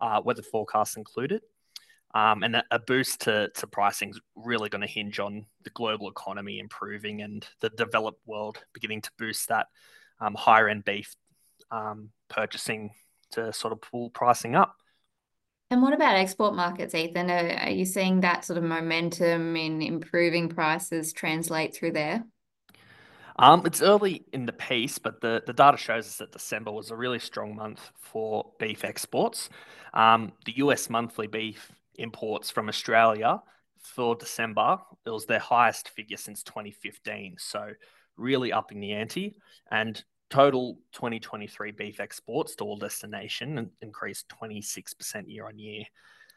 uh, 0.00 0.20
weather 0.24 0.42
forecasts 0.42 0.96
included. 0.96 1.42
Um, 2.12 2.42
and 2.42 2.62
a 2.70 2.78
boost 2.80 3.20
to, 3.22 3.50
to 3.54 3.66
pricing 3.68 4.10
is 4.10 4.20
really 4.34 4.68
going 4.68 4.80
to 4.80 4.88
hinge 4.88 5.20
on 5.20 5.46
the 5.62 5.70
global 5.70 6.08
economy 6.08 6.58
improving 6.58 7.22
and 7.22 7.46
the 7.60 7.70
developed 7.70 8.20
world 8.26 8.58
beginning 8.72 9.00
to 9.02 9.10
boost 9.16 9.48
that 9.48 9.68
um, 10.20 10.34
higher 10.34 10.68
end 10.68 10.84
beef 10.84 11.14
um, 11.70 12.10
purchasing 12.28 12.90
to 13.30 13.52
sort 13.52 13.72
of 13.72 13.80
pull 13.80 14.10
pricing 14.10 14.56
up. 14.56 14.76
And 15.70 15.82
what 15.82 15.92
about 15.92 16.16
export 16.16 16.54
markets, 16.56 16.94
Ethan? 16.96 17.30
Are, 17.30 17.48
are 17.66 17.70
you 17.70 17.84
seeing 17.84 18.20
that 18.20 18.44
sort 18.44 18.56
of 18.56 18.64
momentum 18.64 19.54
in 19.54 19.82
improving 19.82 20.48
prices 20.48 21.12
translate 21.12 21.74
through 21.74 21.92
there? 21.92 22.24
Um, 23.38 23.62
it's 23.64 23.80
early 23.80 24.24
in 24.32 24.46
the 24.46 24.52
piece, 24.52 24.98
but 24.98 25.20
the, 25.20 25.42
the 25.46 25.52
data 25.52 25.76
shows 25.76 26.06
us 26.06 26.16
that 26.16 26.32
December 26.32 26.72
was 26.72 26.90
a 26.90 26.96
really 26.96 27.20
strong 27.20 27.54
month 27.54 27.92
for 28.00 28.50
beef 28.58 28.84
exports. 28.84 29.48
Um, 29.94 30.32
the 30.44 30.58
US 30.58 30.90
monthly 30.90 31.28
beef 31.28 31.70
imports 31.94 32.50
from 32.50 32.68
Australia 32.68 33.40
for 33.78 34.16
December, 34.16 34.78
it 35.06 35.10
was 35.10 35.26
their 35.26 35.38
highest 35.38 35.88
figure 35.88 36.16
since 36.16 36.42
2015. 36.42 37.36
So, 37.38 37.70
really 38.16 38.52
upping 38.52 38.80
the 38.80 38.92
ante. 38.92 39.36
And 39.70 40.02
Total 40.30 40.78
2023 40.92 41.72
beef 41.72 41.98
exports 41.98 42.54
to 42.56 42.64
all 42.64 42.76
destination 42.76 43.70
increased 43.82 44.28
26% 44.40 45.24
year 45.26 45.46
on 45.46 45.58
year. 45.58 45.84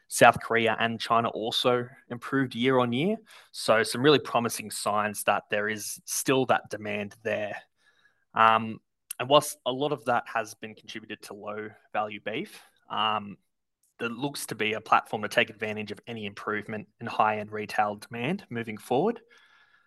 South 0.08 0.40
Korea 0.42 0.76
and 0.80 1.00
China 1.00 1.28
also 1.28 1.88
improved 2.10 2.54
year 2.54 2.78
on 2.78 2.92
year. 2.92 3.16
So, 3.52 3.82
some 3.82 4.02
really 4.02 4.18
promising 4.18 4.70
signs 4.70 5.22
that 5.24 5.44
there 5.50 5.68
is 5.68 6.00
still 6.04 6.44
that 6.46 6.68
demand 6.70 7.14
there. 7.22 7.56
Um, 8.34 8.80
and 9.18 9.28
whilst 9.28 9.56
a 9.64 9.72
lot 9.72 9.92
of 9.92 10.04
that 10.06 10.24
has 10.32 10.54
been 10.54 10.74
contributed 10.74 11.22
to 11.22 11.34
low 11.34 11.68
value 11.92 12.20
beef, 12.24 12.60
um, 12.90 13.36
there 14.00 14.08
looks 14.08 14.46
to 14.46 14.54
be 14.54 14.72
a 14.72 14.80
platform 14.80 15.22
to 15.22 15.28
take 15.28 15.50
advantage 15.50 15.92
of 15.92 16.00
any 16.06 16.26
improvement 16.26 16.88
in 17.00 17.06
high 17.06 17.38
end 17.38 17.52
retail 17.52 17.96
demand 17.96 18.44
moving 18.50 18.76
forward. 18.76 19.20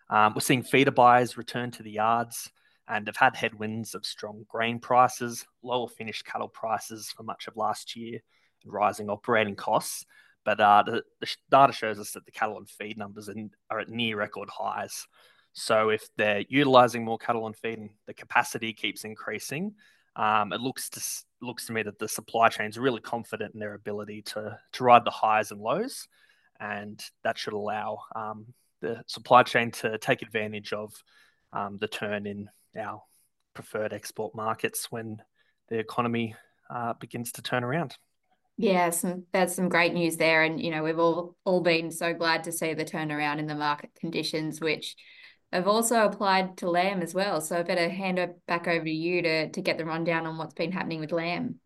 Um, 0.08 0.32
we're 0.34 0.40
seeing 0.40 0.62
feeder 0.62 0.90
buyers 0.90 1.36
return 1.36 1.70
to 1.72 1.82
the 1.82 1.90
yards 1.90 2.50
and 2.88 3.06
have 3.06 3.16
had 3.16 3.36
headwinds 3.36 3.94
of 3.94 4.06
strong 4.06 4.44
grain 4.48 4.78
prices, 4.78 5.46
lower 5.62 5.88
finished 5.88 6.24
cattle 6.24 6.48
prices 6.48 7.12
for 7.14 7.22
much 7.22 7.46
of 7.46 7.56
last 7.56 7.94
year, 7.94 8.20
and 8.64 8.72
rising 8.72 9.10
operating 9.10 9.56
costs. 9.56 10.04
But 10.44 10.60
uh, 10.60 10.82
the, 10.86 11.02
the, 11.20 11.36
data 11.50 11.72
shows 11.72 11.98
us 11.98 12.12
that 12.12 12.24
the 12.24 12.32
cattle 12.32 12.56
and 12.56 12.68
feed 12.68 12.96
numbers 12.96 13.28
are 13.70 13.80
at 13.80 13.90
near 13.90 14.16
record 14.16 14.48
highs. 14.48 15.06
So 15.52 15.90
if 15.90 16.08
they're 16.16 16.44
utilizing 16.48 17.04
more 17.04 17.18
cattle 17.18 17.46
and 17.46 17.56
feed 17.56 17.78
and 17.78 17.90
the 18.06 18.14
capacity 18.14 18.72
keeps 18.72 19.04
increasing, 19.04 19.74
um, 20.16 20.52
it 20.52 20.60
looks 20.60 20.88
to 20.90 21.02
looks 21.40 21.66
to 21.66 21.72
me 21.72 21.82
that 21.82 21.98
the 21.98 22.08
supply 22.08 22.48
chains 22.48 22.78
really 22.78 23.00
confident 23.00 23.54
in 23.54 23.60
their 23.60 23.74
ability 23.74 24.22
to 24.22 24.58
to 24.72 24.84
ride 24.84 25.04
the 25.04 25.10
highs 25.10 25.50
and 25.50 25.60
lows, 25.60 26.08
and 26.58 27.04
that 27.24 27.38
should 27.38 27.52
allow 27.52 27.98
um, 28.16 28.46
the 28.80 29.02
supply 29.06 29.42
chain 29.42 29.70
to 29.70 29.98
take 29.98 30.22
advantage 30.22 30.72
of 30.72 30.92
um, 31.52 31.78
the 31.78 31.88
turn 31.88 32.26
in 32.26 32.48
our 32.78 33.02
preferred 33.54 33.92
export 33.92 34.34
markets 34.34 34.90
when 34.90 35.18
the 35.68 35.78
economy 35.78 36.34
uh, 36.70 36.94
begins 36.94 37.32
to 37.32 37.42
turn 37.42 37.64
around. 37.64 37.96
Yeah, 38.56 38.90
some 38.90 39.24
that's 39.32 39.54
some 39.54 39.68
great 39.68 39.94
news 39.94 40.16
there, 40.16 40.42
and 40.42 40.60
you 40.60 40.70
know 40.70 40.82
we've 40.82 40.98
all 40.98 41.36
all 41.44 41.60
been 41.60 41.90
so 41.90 42.12
glad 42.12 42.44
to 42.44 42.52
see 42.52 42.74
the 42.74 42.84
turnaround 42.84 43.38
in 43.38 43.46
the 43.46 43.54
market 43.54 43.90
conditions, 44.00 44.60
which 44.60 44.96
have 45.52 45.68
also 45.68 46.04
applied 46.04 46.56
to 46.58 46.68
lamb 46.68 47.00
as 47.00 47.14
well. 47.14 47.40
So 47.40 47.58
I 47.58 47.62
better 47.62 47.88
hand 47.88 48.18
it 48.18 48.36
back 48.46 48.66
over 48.66 48.84
to 48.84 48.90
you 48.90 49.22
to 49.22 49.50
to 49.50 49.60
get 49.60 49.78
the 49.78 49.84
rundown 49.84 50.26
on 50.26 50.38
what's 50.38 50.54
been 50.54 50.72
happening 50.72 51.00
with 51.00 51.12
lamb. 51.12 51.60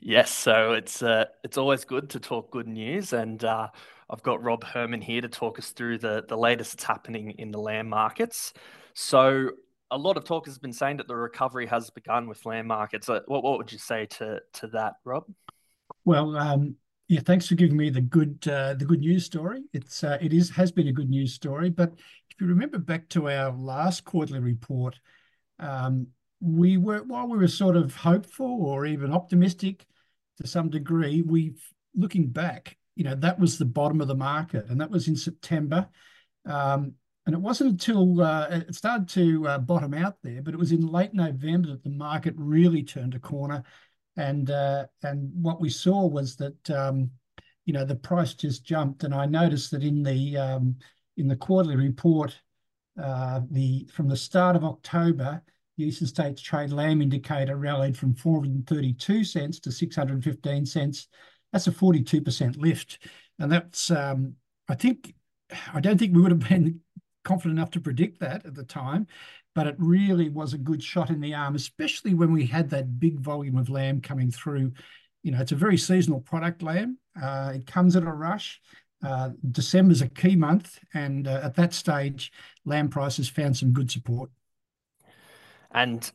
Yes, 0.00 0.30
so 0.30 0.72
it's 0.72 1.02
uh, 1.02 1.26
it's 1.44 1.58
always 1.58 1.84
good 1.84 2.10
to 2.10 2.20
talk 2.20 2.50
good 2.50 2.68
news, 2.68 3.12
and 3.12 3.42
uh, 3.44 3.68
I've 4.12 4.22
got 4.22 4.42
Rob 4.42 4.62
Hermann 4.62 5.00
here 5.00 5.22
to 5.22 5.28
talk 5.28 5.58
us 5.58 5.70
through 5.70 5.98
the 5.98 6.24
the 6.28 6.36
latest 6.36 6.72
that's 6.72 6.84
happening 6.84 7.30
in 7.38 7.50
the 7.50 7.58
lamb 7.58 7.88
markets. 7.88 8.52
So 8.94 9.50
a 9.90 9.96
lot 9.96 10.18
of 10.18 10.24
talk 10.24 10.46
has 10.46 10.58
been 10.58 10.72
saying 10.72 10.98
that 10.98 11.08
the 11.08 11.16
recovery 11.16 11.66
has 11.66 11.88
begun 11.90 12.28
with 12.28 12.44
lamb 12.44 12.66
markets. 12.66 13.08
What 13.08 13.24
what 13.26 13.58
would 13.58 13.72
you 13.72 13.78
say 13.78 14.06
to 14.06 14.40
to 14.54 14.66
that, 14.68 14.94
Rob? 15.04 15.24
Well, 16.04 16.36
um, 16.36 16.76
yeah, 17.08 17.20
thanks 17.20 17.46
for 17.46 17.54
giving 17.54 17.76
me 17.76 17.88
the 17.88 18.02
good 18.02 18.46
uh, 18.46 18.74
the 18.74 18.84
good 18.84 19.00
news 19.00 19.24
story. 19.24 19.62
It's 19.72 20.04
uh, 20.04 20.18
it 20.20 20.34
is 20.34 20.50
has 20.50 20.70
been 20.72 20.88
a 20.88 20.92
good 20.92 21.10
news 21.10 21.32
story, 21.32 21.70
but 21.70 21.92
if 22.30 22.40
you 22.40 22.46
remember 22.46 22.78
back 22.78 23.08
to 23.10 23.30
our 23.30 23.50
last 23.52 24.04
quarterly 24.04 24.40
report, 24.40 24.98
um, 25.58 26.06
we 26.40 26.76
were 26.76 27.02
while 27.02 27.28
we 27.28 27.38
were 27.38 27.48
sort 27.48 27.76
of 27.76 27.94
hopeful 27.94 28.66
or 28.66 28.84
even 28.84 29.10
optimistic 29.10 29.86
to 30.38 30.46
some 30.46 30.68
degree, 30.68 31.22
we 31.22 31.54
looking 31.94 32.28
back, 32.28 32.76
you 32.94 33.04
know, 33.04 33.14
that 33.16 33.38
was 33.38 33.58
the 33.58 33.64
bottom 33.64 34.00
of 34.00 34.08
the 34.08 34.14
market, 34.14 34.66
and 34.68 34.80
that 34.80 34.90
was 34.90 35.08
in 35.08 35.16
September. 35.16 35.88
Um, 36.46 36.94
and 37.24 37.34
it 37.36 37.40
wasn't 37.40 37.70
until 37.70 38.20
uh, 38.20 38.48
it 38.50 38.74
started 38.74 39.08
to 39.10 39.46
uh, 39.46 39.58
bottom 39.58 39.94
out 39.94 40.16
there, 40.22 40.42
but 40.42 40.54
it 40.54 40.58
was 40.58 40.72
in 40.72 40.86
late 40.86 41.14
November 41.14 41.68
that 41.68 41.84
the 41.84 41.90
market 41.90 42.34
really 42.36 42.82
turned 42.82 43.14
a 43.14 43.20
corner 43.20 43.62
and 44.16 44.50
uh, 44.50 44.86
and 45.02 45.30
what 45.34 45.60
we 45.60 45.70
saw 45.70 46.06
was 46.06 46.36
that 46.36 46.70
um, 46.70 47.10
you 47.64 47.72
know 47.72 47.84
the 47.84 47.96
price 47.96 48.34
just 48.34 48.64
jumped, 48.64 49.04
and 49.04 49.14
I 49.14 49.26
noticed 49.26 49.70
that 49.70 49.82
in 49.82 50.02
the 50.02 50.36
um, 50.36 50.76
in 51.16 51.28
the 51.28 51.36
quarterly 51.36 51.76
report, 51.76 52.38
uh, 53.02 53.40
the 53.50 53.88
from 53.92 54.08
the 54.08 54.16
start 54.16 54.56
of 54.56 54.64
October, 54.64 55.42
the 55.76 55.84
Eastern 55.84 56.08
States 56.08 56.42
Trade 56.42 56.70
Lamb 56.70 57.00
Indicator 57.00 57.56
rallied 57.56 57.96
from 57.96 58.14
432 58.14 59.24
cents 59.24 59.60
to 59.60 59.72
615 59.72 60.66
cents. 60.66 61.08
That's 61.52 61.66
a 61.66 61.72
42% 61.72 62.56
lift, 62.56 62.98
and 63.38 63.52
that's 63.52 63.90
um, 63.90 64.36
I 64.68 64.74
think 64.74 65.14
I 65.72 65.80
don't 65.80 65.98
think 65.98 66.14
we 66.14 66.22
would 66.22 66.30
have 66.30 66.48
been 66.48 66.80
confident 67.24 67.58
enough 67.58 67.70
to 67.72 67.80
predict 67.80 68.20
that 68.20 68.44
at 68.46 68.54
the 68.54 68.64
time, 68.64 69.06
but 69.54 69.66
it 69.66 69.76
really 69.78 70.28
was 70.28 70.54
a 70.54 70.58
good 70.58 70.82
shot 70.82 71.10
in 71.10 71.20
the 71.20 71.34
arm, 71.34 71.54
especially 71.54 72.14
when 72.14 72.32
we 72.32 72.46
had 72.46 72.70
that 72.70 72.98
big 72.98 73.20
volume 73.20 73.56
of 73.56 73.70
lamb 73.70 74.00
coming 74.00 74.30
through. 74.30 74.72
You 75.22 75.32
know, 75.32 75.40
it's 75.40 75.52
a 75.52 75.56
very 75.56 75.78
seasonal 75.78 76.20
product, 76.20 76.62
lamb. 76.62 76.98
Uh, 77.20 77.52
it 77.54 77.66
comes 77.66 77.94
at 77.96 78.02
a 78.02 78.12
rush. 78.12 78.60
Uh, 79.04 79.30
December's 79.50 80.00
a 80.00 80.08
key 80.08 80.36
month, 80.36 80.78
and 80.94 81.26
uh, 81.26 81.40
at 81.42 81.54
that 81.56 81.74
stage, 81.74 82.32
lamb 82.64 82.88
prices 82.88 83.28
found 83.28 83.56
some 83.56 83.72
good 83.72 83.90
support. 83.90 84.30
And 85.72 86.10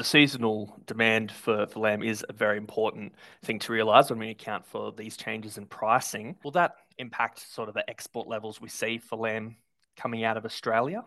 the 0.00 0.04
seasonal 0.04 0.74
demand 0.86 1.30
for, 1.30 1.66
for 1.66 1.80
lamb 1.80 2.02
is 2.02 2.24
a 2.26 2.32
very 2.32 2.56
important 2.56 3.12
thing 3.42 3.58
to 3.58 3.70
realise 3.70 4.08
when 4.08 4.18
we 4.18 4.30
account 4.30 4.64
for 4.64 4.92
these 4.92 5.14
changes 5.14 5.58
in 5.58 5.66
pricing. 5.66 6.34
Will 6.42 6.52
that 6.52 6.76
impact 6.96 7.52
sort 7.52 7.68
of 7.68 7.74
the 7.74 7.88
export 7.88 8.26
levels 8.26 8.62
we 8.62 8.70
see 8.70 8.96
for 8.96 9.16
lamb 9.16 9.56
coming 9.98 10.24
out 10.24 10.38
of 10.38 10.46
Australia? 10.46 11.04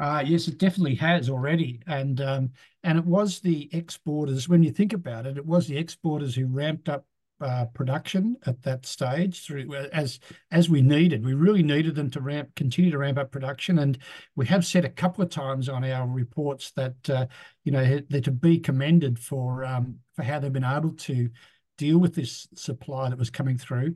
Uh, 0.00 0.24
yes, 0.24 0.48
it 0.48 0.56
definitely 0.56 0.94
has 0.94 1.28
already, 1.28 1.82
and 1.86 2.22
um, 2.22 2.50
and 2.82 2.96
it 2.96 3.04
was 3.04 3.40
the 3.40 3.68
exporters. 3.76 4.48
When 4.48 4.62
you 4.62 4.70
think 4.70 4.94
about 4.94 5.26
it, 5.26 5.36
it 5.36 5.44
was 5.44 5.66
the 5.66 5.76
exporters 5.76 6.34
who 6.34 6.46
ramped 6.46 6.88
up 6.88 7.04
uh, 7.40 7.66
production 7.66 8.36
at 8.46 8.62
that 8.62 8.86
stage 8.86 9.44
through 9.44 9.74
as 9.92 10.20
as 10.50 10.68
we 10.68 10.82
needed. 10.82 11.24
We 11.24 11.34
really 11.34 11.62
needed 11.62 11.94
them 11.94 12.10
to 12.10 12.20
ramp, 12.20 12.54
continue 12.54 12.90
to 12.90 12.98
ramp 12.98 13.18
up 13.18 13.30
production, 13.30 13.78
and 13.78 13.98
we 14.36 14.46
have 14.46 14.64
said 14.64 14.84
a 14.84 14.90
couple 14.90 15.24
of 15.24 15.30
times 15.30 15.68
on 15.68 15.84
our 15.84 16.06
reports 16.06 16.72
that 16.72 17.10
uh, 17.10 17.26
you 17.64 17.72
know 17.72 18.00
they're 18.08 18.20
to 18.22 18.30
be 18.30 18.58
commended 18.58 19.18
for 19.18 19.64
um, 19.64 19.96
for 20.14 20.22
how 20.22 20.38
they've 20.38 20.52
been 20.52 20.64
able 20.64 20.92
to 20.92 21.30
deal 21.78 21.98
with 21.98 22.14
this 22.14 22.46
supply 22.54 23.08
that 23.08 23.18
was 23.18 23.30
coming 23.30 23.56
through. 23.56 23.94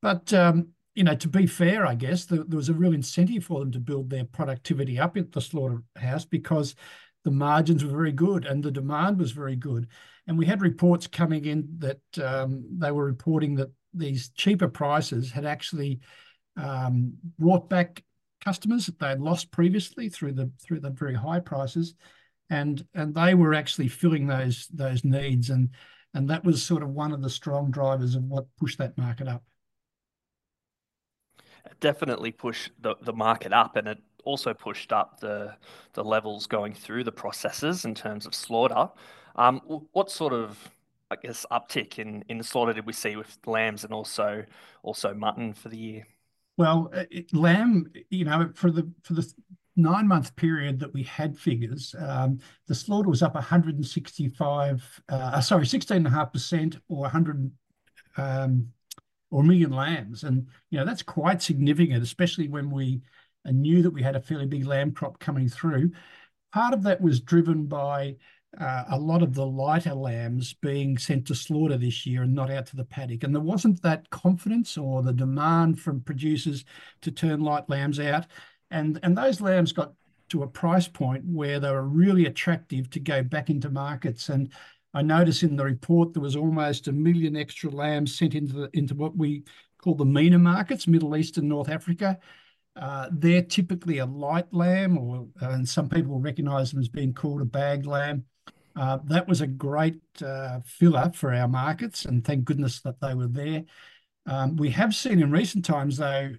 But 0.00 0.32
um, 0.32 0.68
you 0.94 1.02
know, 1.02 1.16
to 1.16 1.28
be 1.28 1.46
fair, 1.46 1.84
I 1.86 1.96
guess 1.96 2.24
there 2.26 2.44
was 2.48 2.68
a 2.68 2.74
real 2.74 2.94
incentive 2.94 3.44
for 3.44 3.60
them 3.60 3.72
to 3.72 3.80
build 3.80 4.10
their 4.10 4.24
productivity 4.24 4.98
up 4.98 5.16
at 5.16 5.32
the 5.32 5.40
slaughterhouse 5.40 6.24
because 6.24 6.74
the 7.24 7.30
margins 7.30 7.84
were 7.84 7.90
very 7.90 8.12
good 8.12 8.44
and 8.44 8.62
the 8.62 8.70
demand 8.70 9.18
was 9.18 9.32
very 9.32 9.56
good. 9.56 9.88
And 10.26 10.38
we 10.38 10.46
had 10.46 10.62
reports 10.62 11.06
coming 11.06 11.44
in 11.44 11.68
that 11.78 12.00
um, 12.22 12.64
they 12.78 12.90
were 12.90 13.04
reporting 13.04 13.56
that 13.56 13.70
these 13.92 14.30
cheaper 14.30 14.68
prices 14.68 15.30
had 15.30 15.44
actually 15.44 16.00
um, 16.56 17.14
brought 17.38 17.68
back 17.68 18.02
customers 18.42 18.86
that 18.86 18.98
they 18.98 19.08
had 19.08 19.20
lost 19.20 19.50
previously 19.50 20.08
through 20.08 20.32
the 20.32 20.50
through 20.62 20.80
the 20.80 20.90
very 20.90 21.14
high 21.14 21.40
prices, 21.40 21.94
and 22.50 22.86
and 22.94 23.14
they 23.14 23.34
were 23.34 23.54
actually 23.54 23.88
filling 23.88 24.26
those 24.26 24.68
those 24.72 25.04
needs, 25.04 25.50
and 25.50 25.70
and 26.14 26.28
that 26.30 26.44
was 26.44 26.62
sort 26.62 26.82
of 26.82 26.90
one 26.90 27.12
of 27.12 27.22
the 27.22 27.30
strong 27.30 27.70
drivers 27.70 28.14
of 28.14 28.24
what 28.24 28.46
pushed 28.58 28.78
that 28.78 28.96
market 28.96 29.28
up. 29.28 29.42
Definitely 31.80 32.30
pushed 32.30 32.70
the, 32.80 32.94
the 33.02 33.12
market 33.12 33.52
up. 33.52 33.76
And 33.76 33.88
it 33.88 33.98
also 34.24 34.54
pushed 34.54 34.92
up 34.92 35.20
the 35.20 35.54
the 35.92 36.04
levels 36.04 36.46
going 36.46 36.72
through 36.72 37.04
the 37.04 37.12
processes 37.12 37.84
in 37.84 37.94
terms 37.94 38.26
of 38.26 38.34
slaughter. 38.34 38.88
Um, 39.36 39.60
what 39.92 40.10
sort 40.10 40.32
of 40.32 40.70
I 41.10 41.16
guess 41.16 41.46
uptick 41.50 41.98
in, 41.98 42.24
in 42.28 42.38
the 42.38 42.44
slaughter 42.44 42.72
did 42.72 42.86
we 42.86 42.92
see 42.92 43.16
with 43.16 43.38
lambs 43.46 43.84
and 43.84 43.92
also 43.92 44.44
also 44.82 45.14
mutton 45.14 45.52
for 45.52 45.68
the 45.68 45.76
year? 45.76 46.06
Well, 46.56 46.90
uh, 46.94 47.04
it, 47.10 47.34
lamb, 47.34 47.90
you 48.10 48.24
know, 48.24 48.50
for 48.54 48.70
the 48.70 48.90
for 49.02 49.14
the 49.14 49.32
nine 49.76 50.06
month 50.06 50.34
period 50.36 50.78
that 50.80 50.92
we 50.92 51.02
had 51.02 51.36
figures, 51.36 51.94
um, 51.98 52.38
the 52.66 52.74
slaughter 52.74 53.08
was 53.08 53.22
up 53.22 53.34
165, 53.34 55.02
uh, 55.08 55.40
sorry, 55.40 55.64
16.5% 55.64 56.80
or 56.88 57.00
100 57.00 57.50
um, 58.16 58.68
or 59.30 59.42
a 59.42 59.44
million 59.44 59.72
lambs. 59.72 60.22
And, 60.22 60.46
you 60.70 60.78
know, 60.78 60.84
that's 60.84 61.02
quite 61.02 61.42
significant, 61.42 62.02
especially 62.02 62.48
when 62.48 62.70
we 62.70 63.02
knew 63.52 63.82
that 63.82 63.90
we 63.90 64.02
had 64.02 64.16
a 64.16 64.20
fairly 64.20 64.46
big 64.46 64.66
lamb 64.66 64.92
crop 64.92 65.18
coming 65.18 65.48
through. 65.48 65.90
Part 66.52 66.74
of 66.74 66.82
that 66.84 67.00
was 67.00 67.20
driven 67.20 67.66
by 67.66 68.16
uh, 68.58 68.84
a 68.90 68.98
lot 68.98 69.22
of 69.22 69.34
the 69.34 69.46
lighter 69.46 69.94
lambs 69.94 70.54
being 70.54 70.96
sent 70.96 71.26
to 71.26 71.34
slaughter 71.34 71.76
this 71.76 72.06
year 72.06 72.22
and 72.22 72.34
not 72.34 72.50
out 72.50 72.66
to 72.66 72.76
the 72.76 72.84
paddock. 72.84 73.24
And 73.24 73.34
there 73.34 73.42
wasn't 73.42 73.82
that 73.82 74.08
confidence 74.10 74.78
or 74.78 75.02
the 75.02 75.12
demand 75.12 75.80
from 75.80 76.00
producers 76.00 76.64
to 77.02 77.10
turn 77.10 77.40
light 77.40 77.68
lambs 77.68 77.98
out. 77.98 78.26
And, 78.70 78.98
and 79.02 79.16
those 79.16 79.40
lambs 79.40 79.72
got 79.72 79.92
to 80.30 80.42
a 80.42 80.48
price 80.48 80.88
point 80.88 81.24
where 81.26 81.60
they 81.60 81.70
were 81.70 81.86
really 81.86 82.26
attractive 82.26 82.90
to 82.90 83.00
go 83.00 83.22
back 83.22 83.50
into 83.50 83.70
markets. 83.70 84.28
And 84.28 84.52
I 84.94 85.02
notice 85.02 85.42
in 85.42 85.56
the 85.56 85.64
report 85.64 86.12
there 86.12 86.22
was 86.22 86.36
almost 86.36 86.88
a 86.88 86.92
million 86.92 87.36
extra 87.36 87.70
lambs 87.70 88.16
sent 88.16 88.34
into 88.34 88.54
the, 88.54 88.70
into 88.72 88.94
what 88.94 89.16
we 89.16 89.42
call 89.82 89.94
the 89.94 90.04
MENA 90.04 90.38
markets, 90.38 90.86
Middle 90.86 91.16
East 91.16 91.36
and 91.36 91.48
North 91.48 91.68
Africa. 91.68 92.18
Uh, 92.76 93.08
they're 93.12 93.42
typically 93.42 93.98
a 93.98 94.06
light 94.06 94.52
lamb, 94.52 94.98
or 94.98 95.28
uh, 95.40 95.50
and 95.50 95.68
some 95.68 95.88
people 95.88 96.18
recognise 96.18 96.72
them 96.72 96.80
as 96.80 96.88
being 96.88 97.14
called 97.14 97.40
a 97.40 97.44
bag 97.44 97.86
lamb. 97.86 98.24
Uh, 98.74 98.98
that 99.04 99.28
was 99.28 99.40
a 99.40 99.46
great 99.46 100.00
uh, 100.24 100.58
filler 100.66 101.12
for 101.14 101.32
our 101.32 101.46
markets, 101.46 102.04
and 102.04 102.24
thank 102.24 102.44
goodness 102.44 102.80
that 102.80 103.00
they 103.00 103.14
were 103.14 103.28
there. 103.28 103.64
Um, 104.26 104.56
we 104.56 104.70
have 104.70 104.94
seen 104.94 105.22
in 105.22 105.30
recent 105.30 105.64
times, 105.64 105.98
though, 105.98 106.32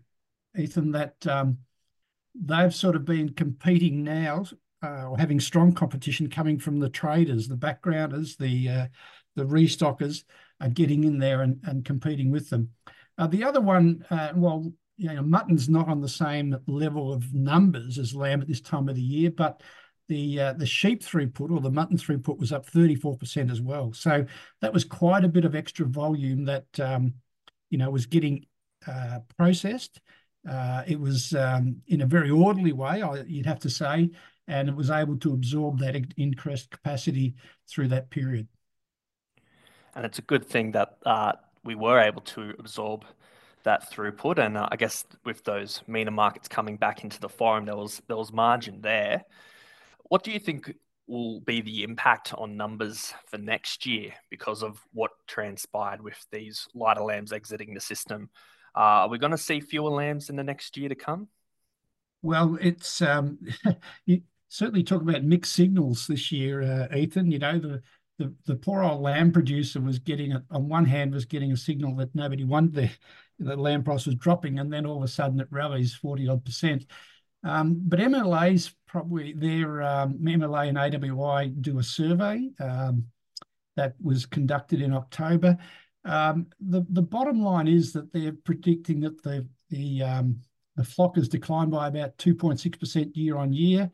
Ethan, 0.58 0.92
that 0.92 1.26
um, 1.26 1.60
they've 2.34 2.76
sort 2.76 2.98
of 2.98 3.06
been 3.06 3.30
competing 3.30 4.04
now 4.04 4.46
or 4.84 5.18
having 5.18 5.40
strong 5.40 5.74
competition 5.74 6.30
coming 6.30 6.60
from 6.60 6.80
the 6.80 6.90
traders, 6.90 7.48
the 7.48 7.56
backgrounders, 7.56 8.36
the 8.38 8.90
the 9.36 9.44
restockers 9.44 10.26
are 10.62 10.70
getting 10.70 11.06
in 11.06 11.18
there 11.18 11.42
and 11.42 11.84
competing 11.86 12.30
with 12.30 12.50
them. 12.50 12.70
The 13.18 13.44
other 13.44 13.62
one, 13.62 14.06
well, 14.36 14.72
you 14.98 15.14
know, 15.14 15.22
mutton's 15.22 15.68
not 15.70 15.90
on 15.90 16.02
the 16.02 16.10
same 16.10 16.58
level 16.68 17.12
of 17.12 17.34
numbers 17.34 17.98
as 17.98 18.16
lamb 18.16 18.42
at 18.42 18.48
this 18.48 18.62
time 18.62 18.88
of 18.88 18.96
the 18.96 19.02
year, 19.02 19.32
but 19.32 19.62
the 20.08 20.40
uh, 20.40 20.66
sheep 20.66 21.04
throughput 21.04 21.52
or 21.52 21.60
the 21.60 21.72
mutton 21.72 21.98
throughput 21.98 22.38
was 22.38 22.52
up 22.52 22.70
34% 22.70 23.52
as 23.52 23.62
well. 23.62 23.92
So 23.94 24.26
that 24.62 24.74
was 24.74 24.86
quite 24.86 25.26
a 25.26 25.30
bit 25.30 25.46
of 25.46 25.56
extra 25.56 25.86
volume 25.86 26.46
that, 26.46 26.66
um, 26.80 27.16
you 27.70 27.78
know, 27.78 27.90
was 27.90 28.06
getting 28.06 28.46
uh, 28.88 29.20
processed. 29.38 30.00
Uh, 30.48 30.84
it 30.86 31.00
was 31.00 31.34
um, 31.34 31.78
in 31.88 32.02
a 32.02 32.06
very 32.06 32.30
orderly 32.30 32.72
way, 32.72 33.04
you'd 33.26 33.48
have 33.48 33.60
to 33.60 33.70
say, 33.70 34.12
and 34.48 34.70
it 34.70 34.76
was 34.76 34.92
able 34.92 35.18
to 35.18 35.34
absorb 35.34 35.80
that 35.80 35.96
increased 36.18 36.70
capacity 36.70 37.34
through 37.68 37.88
that 37.88 38.12
period. 38.12 38.48
And 39.96 40.06
it's 40.06 40.20
a 40.20 40.24
good 40.24 40.46
thing 40.46 40.72
that 40.74 40.98
we 41.64 41.74
were 41.74 42.00
able 42.00 42.22
to 42.22 42.54
absorb 42.60 43.06
that 43.66 43.92
throughput. 43.92 44.40
And 44.40 44.58
uh, 44.58 44.70
I 44.72 44.78
guess 44.78 45.06
with 45.26 45.44
those 45.44 45.84
MENA 45.88 46.12
markets 46.12 46.48
coming 46.48 46.78
back 46.78 47.04
into 47.04 47.20
the 47.20 47.30
forum, 47.30 47.66
there 47.66 47.76
was 47.76 48.02
there 48.08 48.18
was 48.18 48.32
margin 48.32 48.82
there. 48.82 49.24
What 50.04 50.24
do 50.24 50.32
you 50.32 50.40
think 50.40 50.74
will 51.08 51.42
be 51.42 51.62
the 51.62 51.84
impact 51.84 52.34
on 52.34 52.58
numbers 52.58 53.14
for 53.28 53.38
next 53.38 53.86
year 53.86 54.14
because 54.32 54.64
of 54.64 54.82
what 54.94 55.12
transpired 55.28 56.02
with 56.02 56.18
these 56.32 56.68
lighter 56.74 57.04
lambs 57.04 57.34
exiting 57.34 57.74
the 57.74 57.82
system? 57.82 58.30
Uh, 58.76 59.04
are 59.04 59.10
we 59.10 59.18
going 59.18 59.32
to 59.32 59.38
see 59.38 59.60
fewer 59.60 59.90
lambs 59.90 60.30
in 60.30 60.36
the 60.36 60.44
next 60.44 60.78
year 60.78 60.90
to 60.90 60.96
come? 60.96 61.28
Well, 62.22 62.58
it's 62.60 63.02
um, 63.02 63.40
you 64.06 64.22
certainly 64.48 64.84
talk 64.84 65.02
about 65.02 65.24
mixed 65.24 65.54
signals 65.54 66.08
this 66.08 66.32
year, 66.32 66.62
uh, 66.62 66.96
Ethan. 66.96 67.32
You 67.32 67.40
know, 67.40 67.60
the 67.60 67.82
the 68.46 68.56
poor 68.56 68.82
old 68.82 69.02
lamb 69.02 69.32
producer 69.32 69.82
was 69.82 70.00
getting, 70.00 70.34
on 70.50 70.70
one 70.70 70.86
hand, 70.86 71.14
was 71.14 71.26
getting 71.26 71.52
a 71.52 71.58
signal 71.58 71.96
that 71.98 72.16
nobody 72.16 72.44
wanted 72.44 72.92
the 73.40 73.56
lamb 73.56 73.84
price 73.84 74.06
was 74.06 74.16
dropping, 74.16 74.60
and 74.60 74.72
then 74.72 74.86
all 74.86 74.98
of 74.98 75.04
a 75.04 75.08
sudden 75.08 75.40
it 75.40 75.48
rallies 75.50 75.98
40-odd%. 76.02 76.46
Percent. 76.46 76.86
Um, 77.44 77.80
but 77.86 78.00
MLA's 78.00 78.74
probably 78.88 79.34
their 79.34 79.84
um, 79.84 80.18
MLA 80.20 80.70
and 80.70 80.78
AWI 80.78 81.62
do 81.62 81.78
a 81.78 81.84
survey 81.84 82.50
um, 82.60 83.06
that 83.76 83.94
was 84.02 84.26
conducted 84.26 84.82
in 84.82 84.94
October. 84.94 85.58
Um, 86.06 86.48
the 86.60 86.86
the 86.90 87.02
bottom 87.02 87.44
line 87.44 87.68
is 87.68 87.94
that 87.94 88.12
they're 88.12 88.34
predicting 88.44 89.00
that 89.02 89.22
the 89.22 89.48
the 89.70 90.02
the 90.76 90.84
flock 90.84 91.16
has 91.16 91.30
declined 91.30 91.72
by 91.72 91.88
about 91.88 92.18
2.6% 92.18 93.16
year-on-year. 93.16 93.90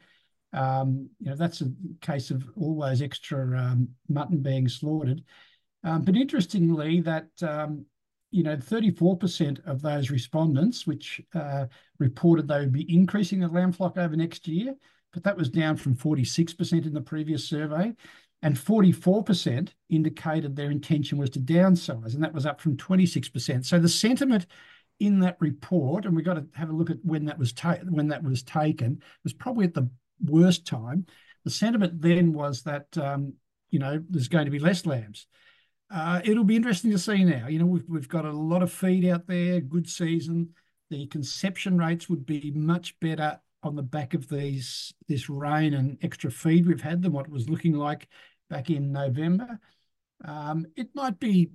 You 0.54 1.10
know, 1.20 1.36
that's 1.36 1.62
a 1.62 1.72
case 2.02 2.32
of 2.32 2.44
always 2.56 3.02
extra 3.04 3.78
mutton 4.10 4.42
being 4.42 4.68
slaughtered. 4.68 5.24
But 5.84 6.16
interestingly, 6.16 7.02
that 7.02 7.28
you 8.32 8.44
know, 8.44 8.56
34% 8.56 9.66
of 9.68 9.82
those 9.82 10.10
respondents, 10.10 10.88
which 10.88 11.22
uh, 11.36 11.66
reported 12.00 12.48
they 12.48 12.62
would 12.62 12.72
be 12.72 12.94
increasing 12.94 13.40
the 13.40 13.48
lamb 13.48 13.72
flock 13.74 13.98
over 13.98 14.16
next 14.16 14.48
year, 14.48 14.74
but 15.14 15.24
that 15.24 15.38
was 15.38 15.50
down 15.50 15.76
from 15.76 15.96
46% 15.96 16.86
in 16.86 16.94
the 16.94 17.02
previous 17.02 17.48
survey, 17.48 17.94
and 18.42 18.56
44% 18.56 19.70
indicated 19.90 20.56
their 20.56 20.72
intention 20.72 21.18
was 21.18 21.30
to 21.32 21.40
downsize, 21.40 22.14
and 22.16 22.24
that 22.24 22.34
was 22.34 22.46
up 22.46 22.62
from 22.62 22.78
26%. 22.78 23.66
So 23.66 23.78
the 23.78 23.90
sentiment 23.90 24.48
in 25.00 25.20
that 25.20 25.38
report, 25.40 26.06
and 26.06 26.16
we've 26.16 26.26
got 26.26 26.36
to 26.36 26.46
have 26.54 26.70
a 26.70 26.74
look 26.74 26.90
at 26.90 27.04
when 27.04 27.26
that 27.26 27.38
was 27.38 27.54
taken, 27.54 29.02
was 29.24 29.34
probably 29.34 29.66
at 29.66 29.74
the 29.74 29.90
worst 30.24 30.66
time. 30.66 31.06
The 31.44 31.50
sentiment 31.50 32.02
then 32.02 32.34
was 32.34 32.64
that, 32.64 32.98
um, 32.98 33.34
you 33.72 33.80
know, 33.80 34.02
there's 34.10 34.28
going 34.28 34.46
to 34.46 34.52
be 34.52 34.60
less 34.60 34.86
lambs. 34.86 35.28
Uh, 35.94 36.22
it'll 36.24 36.44
be 36.46 36.56
interesting 36.56 36.92
to 36.92 36.98
see 36.98 37.24
now. 37.24 37.48
You 37.48 37.60
know, 37.60 37.66
we've 37.66 37.90
we've 37.90 38.08
got 38.08 38.26
a 38.26 38.32
lot 38.32 38.64
of 38.64 38.72
feed 38.72 39.06
out 39.06 39.28
there, 39.28 39.60
good 39.60 39.90
season. 39.90 40.54
The 40.90 41.08
conception 41.08 41.78
rates 41.78 42.10
would 42.10 42.26
be 42.26 42.52
much 42.56 42.98
better 43.00 43.40
on 43.64 43.76
the 43.76 43.84
back 43.84 44.14
of 44.14 44.28
these 44.28 44.94
this 45.08 45.30
rain 45.30 45.74
and 45.74 45.98
extra 46.02 46.32
feed 46.32 46.66
we've 46.66 46.82
had 46.82 47.02
than 47.02 47.12
what 47.12 47.26
it 47.26 47.32
was 47.32 47.50
looking 47.50 47.74
like 47.74 48.08
back 48.50 48.70
in 48.70 48.92
November. 48.92 49.60
Um, 50.24 50.66
it 50.76 50.90
might 50.94 51.20
be, 51.20 51.52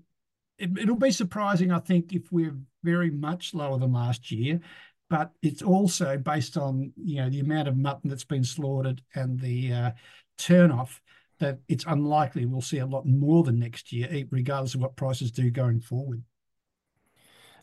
it'll 0.59 0.96
be 0.96 1.11
surprising, 1.11 1.70
I 1.70 1.79
think, 1.79 2.12
if 2.12 2.33
we're 2.33 2.57
very 2.83 3.11
much 3.11 3.55
lower 3.55 3.79
than 3.79 3.92
last 3.92 4.31
year, 4.31 4.61
but 5.09 5.31
it's 5.42 5.62
also 5.62 6.16
based 6.16 6.57
on, 6.57 6.92
you 6.96 7.16
know, 7.16 7.31
the 7.31 7.40
amount 7.40 7.68
of 7.68 7.77
mutton 7.77 8.11
that's 8.11 8.25
been 8.25 8.44
slaughtered 8.44 9.03
and 9.14 9.38
the 9.38 9.72
uh, 9.72 9.90
turnoff 10.38 11.01
that 11.38 11.59
it's 11.68 11.85
unlikely 11.87 12.46
we'll 12.46 12.61
see 12.61 12.79
a 12.79 12.87
lot 12.87 13.07
more 13.07 13.42
than 13.44 13.59
next 13.59 13.92
year, 13.92 14.09
eh, 14.11 14.25
regardless 14.31 14.75
of 14.75 14.81
what 14.81 14.96
prices 14.96 15.31
do 15.31 15.51
going 15.51 15.81
forward. 15.81 16.22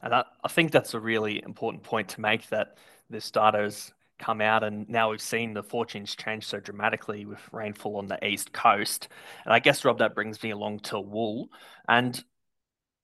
And 0.01 0.13
I 0.13 0.25
think 0.49 0.71
that's 0.71 0.93
a 0.93 0.99
really 0.99 1.41
important 1.41 1.83
point 1.83 2.09
to 2.09 2.21
make 2.21 2.49
that 2.49 2.77
this 3.09 3.31
data 3.31 3.59
has 3.59 3.93
come 4.19 4.41
out, 4.41 4.63
and 4.63 4.87
now 4.89 5.11
we've 5.11 5.21
seen 5.21 5.53
the 5.53 5.63
fortunes 5.63 6.15
change 6.15 6.45
so 6.45 6.59
dramatically 6.59 7.25
with 7.25 7.39
rainfall 7.51 7.97
on 7.97 8.07
the 8.07 8.25
East 8.25 8.51
Coast. 8.51 9.07
And 9.45 9.53
I 9.53 9.59
guess, 9.59 9.85
Rob, 9.85 9.99
that 9.99 10.13
brings 10.13 10.43
me 10.43 10.51
along 10.51 10.79
to 10.79 10.99
wool. 10.99 11.49
And 11.87 12.21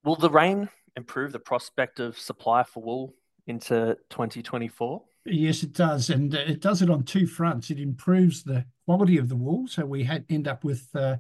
will 0.03 0.17
the 0.17 0.29
rain 0.29 0.69
improve 0.95 1.31
the 1.31 1.39
prospect 1.39 1.99
of 2.01 2.19
supply 2.19 2.63
for 2.63 2.83
wool 2.83 3.15
into 3.47 3.97
2024? 4.09 5.01
Yes, 5.25 5.63
it 5.63 5.73
does. 5.73 6.09
And 6.09 6.33
it 6.33 6.61
does 6.61 6.81
it 6.81 6.89
on 6.89 7.03
two 7.03 7.27
fronts. 7.27 7.69
It 7.69 7.79
improves 7.79 8.43
the 8.43 8.65
quality 8.85 9.17
of 9.17 9.29
the 9.29 9.35
wool. 9.35 9.67
So 9.67 9.85
we 9.85 10.03
had, 10.03 10.25
end 10.29 10.47
up 10.47 10.63
with, 10.63 10.87
uh, 10.95 11.17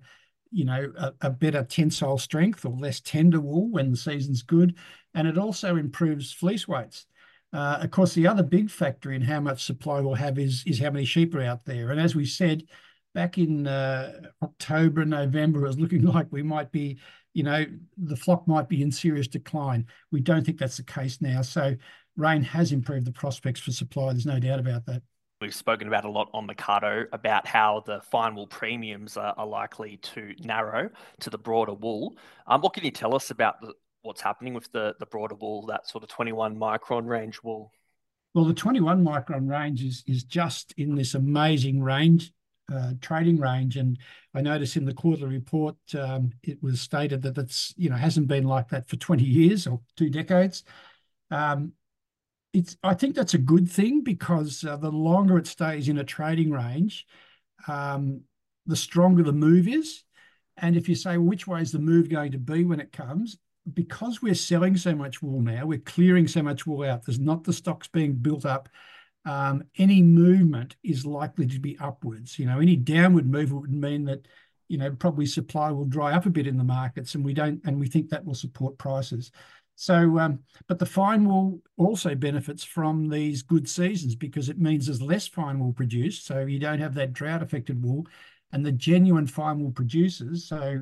you 0.51 0.65
know, 0.65 0.91
a 1.21 1.29
better 1.29 1.63
tensile 1.63 2.17
strength 2.17 2.65
or 2.65 2.75
less 2.75 3.01
tender 3.01 3.39
wool 3.39 3.69
when 3.69 3.91
the 3.91 3.97
season's 3.97 4.41
good. 4.41 4.75
And 5.13 5.27
it 5.27 5.37
also 5.37 5.75
improves 5.75 6.31
fleece 6.31 6.67
weights. 6.67 7.05
Uh, 7.51 7.79
of 7.81 7.91
course, 7.91 8.13
the 8.13 8.27
other 8.27 8.43
big 8.43 8.69
factor 8.69 9.11
in 9.11 9.21
how 9.21 9.39
much 9.39 9.63
supply 9.63 9.99
we'll 9.99 10.13
have 10.13 10.37
is 10.37 10.63
is 10.67 10.79
how 10.79 10.91
many 10.91 11.05
sheep 11.05 11.33
are 11.33 11.41
out 11.41 11.65
there. 11.65 11.89
And 11.89 11.99
as 11.99 12.15
we 12.15 12.25
said, 12.25 12.63
back 13.15 13.37
in 13.37 13.65
uh, 13.67 14.21
October, 14.43 15.03
November, 15.03 15.65
it 15.65 15.67
was 15.67 15.79
looking 15.79 16.01
like 16.05 16.27
we 16.31 16.43
might 16.43 16.71
be, 16.71 16.99
you 17.33 17.43
know, 17.43 17.65
the 17.97 18.15
flock 18.15 18.47
might 18.47 18.69
be 18.69 18.81
in 18.81 18.91
serious 18.91 19.27
decline. 19.27 19.87
We 20.11 20.21
don't 20.21 20.45
think 20.45 20.59
that's 20.59 20.77
the 20.77 20.83
case 20.83 21.21
now. 21.21 21.41
So 21.41 21.75
rain 22.19 22.43
has 22.43 22.71
improved 22.71 23.05
the 23.05 23.11
prospects 23.11 23.61
for 23.61 23.71
supply. 23.71 24.11
There's 24.11 24.25
no 24.25 24.39
doubt 24.39 24.59
about 24.59 24.85
that. 24.85 25.01
We've 25.41 25.55
spoken 25.55 25.87
about 25.87 26.03
a 26.03 26.09
lot 26.09 26.29
on 26.33 26.47
Mecardo 26.47 27.05
about 27.13 27.47
how 27.47 27.81
the 27.85 28.01
fine 28.01 28.35
wool 28.35 28.47
premiums 28.47 29.15
are 29.15 29.45
likely 29.45 29.97
to 29.97 30.33
narrow 30.43 30.89
to 31.21 31.29
the 31.29 31.37
broader 31.37 31.73
wool. 31.73 32.17
Um, 32.45 32.59
What 32.59 32.73
can 32.73 32.83
you 32.83 32.91
tell 32.91 33.15
us 33.15 33.31
about 33.31 33.61
the, 33.61 33.73
what's 34.01 34.19
happening 34.21 34.53
with 34.53 34.69
the 34.73 34.95
the 34.99 35.05
broader 35.05 35.35
wool, 35.35 35.65
that 35.67 35.87
sort 35.87 36.03
of 36.03 36.09
21-micron 36.09 37.07
range 37.07 37.39
wool? 37.41 37.71
Well, 38.33 38.45
the 38.45 38.53
21-micron 38.53 39.49
range 39.49 39.81
is 39.81 40.03
is 40.05 40.23
just 40.25 40.73
in 40.73 40.95
this 40.95 41.15
amazing 41.15 41.81
range, 41.81 42.33
uh, 42.71 42.93
trading 42.99 43.39
range. 43.39 43.77
And 43.77 43.97
I 44.33 44.41
notice 44.41 44.75
in 44.75 44.83
the 44.83 44.93
quarterly 44.93 45.35
report, 45.35 45.77
um, 45.97 46.31
it 46.43 46.61
was 46.61 46.81
stated 46.81 47.21
that 47.21 47.37
it's, 47.37 47.73
you 47.77 47.89
know, 47.89 47.95
hasn't 47.95 48.27
been 48.27 48.43
like 48.43 48.67
that 48.69 48.89
for 48.89 48.97
20 48.97 49.23
years 49.23 49.67
or 49.67 49.79
two 49.95 50.09
decades. 50.09 50.63
Um, 51.31 51.73
I 52.83 52.95
think 52.95 53.15
that's 53.15 53.35
a 53.35 53.39
good 53.39 53.69
thing 53.69 54.01
because 54.01 54.63
uh, 54.63 54.75
the 54.77 54.91
longer 54.91 55.37
it 55.37 55.47
stays 55.47 55.87
in 55.87 55.99
a 55.99 56.03
trading 56.03 56.51
range, 56.51 57.05
um, 57.67 58.21
the 58.65 58.75
stronger 58.75 59.23
the 59.23 59.31
move 59.33 59.67
is. 59.67 60.03
And 60.57 60.75
if 60.75 60.89
you 60.89 60.95
say, 60.95 61.17
well, 61.17 61.27
which 61.27 61.47
way 61.47 61.61
is 61.61 61.71
the 61.71 61.79
move 61.79 62.09
going 62.09 62.31
to 62.31 62.37
be 62.37 62.65
when 62.65 62.79
it 62.79 62.91
comes? 62.91 63.37
Because 63.71 64.21
we're 64.21 64.33
selling 64.33 64.75
so 64.77 64.95
much 64.95 65.21
wool 65.21 65.41
now, 65.41 65.65
we're 65.65 65.79
clearing 65.79 66.27
so 66.27 66.41
much 66.41 66.65
wool 66.65 66.83
out, 66.83 67.05
there's 67.05 67.19
not 67.19 67.43
the 67.43 67.53
stocks 67.53 67.87
being 67.87 68.13
built 68.13 68.45
up. 68.45 68.67
Um, 69.25 69.63
any 69.77 70.01
movement 70.01 70.75
is 70.83 71.05
likely 71.05 71.45
to 71.47 71.59
be 71.59 71.77
upwards. 71.77 72.39
You 72.39 72.47
know, 72.47 72.59
any 72.59 72.75
downward 72.75 73.29
move 73.29 73.51
would 73.51 73.71
mean 73.71 74.05
that, 74.05 74.27
you 74.69 74.77
know, 74.77 74.91
probably 74.91 75.27
supply 75.27 75.71
will 75.71 75.85
dry 75.85 76.13
up 76.13 76.25
a 76.25 76.31
bit 76.31 76.47
in 76.47 76.57
the 76.57 76.63
markets, 76.63 77.13
and 77.15 77.23
we 77.23 77.33
don't, 77.33 77.61
and 77.65 77.79
we 77.79 77.87
think 77.87 78.09
that 78.09 78.25
will 78.25 78.33
support 78.33 78.77
prices. 78.77 79.31
So, 79.81 80.19
um, 80.19 80.39
but 80.67 80.77
the 80.77 80.85
fine 80.85 81.23
wool 81.23 81.61
also 81.77 82.13
benefits 82.13 82.65
from 82.65 83.07
these 83.07 83.41
good 83.41 83.69
seasons 83.69 84.13
because 84.13 84.49
it 84.49 84.59
means 84.59 84.85
there's 84.87 85.01
less 85.01 85.25
fine 85.25 85.57
wool 85.57 85.71
produced. 85.71 86.25
So 86.25 86.41
you 86.41 86.59
don't 86.59 86.81
have 86.81 86.93
that 86.95 87.13
drought-affected 87.13 87.81
wool. 87.81 88.05
And 88.51 88.65
the 88.65 88.73
genuine 88.73 89.25
fine 89.25 89.61
wool 89.61 89.71
producers, 89.71 90.49
so 90.49 90.81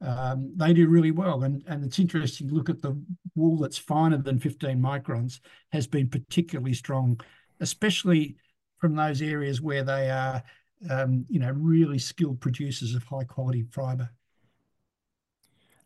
um, 0.00 0.52
they 0.54 0.72
do 0.72 0.86
really 0.86 1.10
well. 1.10 1.42
And 1.42 1.64
and 1.66 1.84
it's 1.84 1.98
interesting 1.98 2.48
look 2.54 2.70
at 2.70 2.80
the 2.80 3.02
wool 3.34 3.56
that's 3.56 3.78
finer 3.78 4.18
than 4.18 4.38
15 4.38 4.78
microns 4.78 5.40
has 5.72 5.88
been 5.88 6.08
particularly 6.08 6.74
strong, 6.74 7.18
especially 7.58 8.36
from 8.78 8.94
those 8.94 9.20
areas 9.20 9.60
where 9.60 9.82
they 9.82 10.10
are, 10.10 10.44
um, 10.88 11.26
you 11.28 11.40
know, 11.40 11.50
really 11.50 11.98
skilled 11.98 12.40
producers 12.40 12.94
of 12.94 13.02
high-quality 13.02 13.64
fiber. 13.72 14.10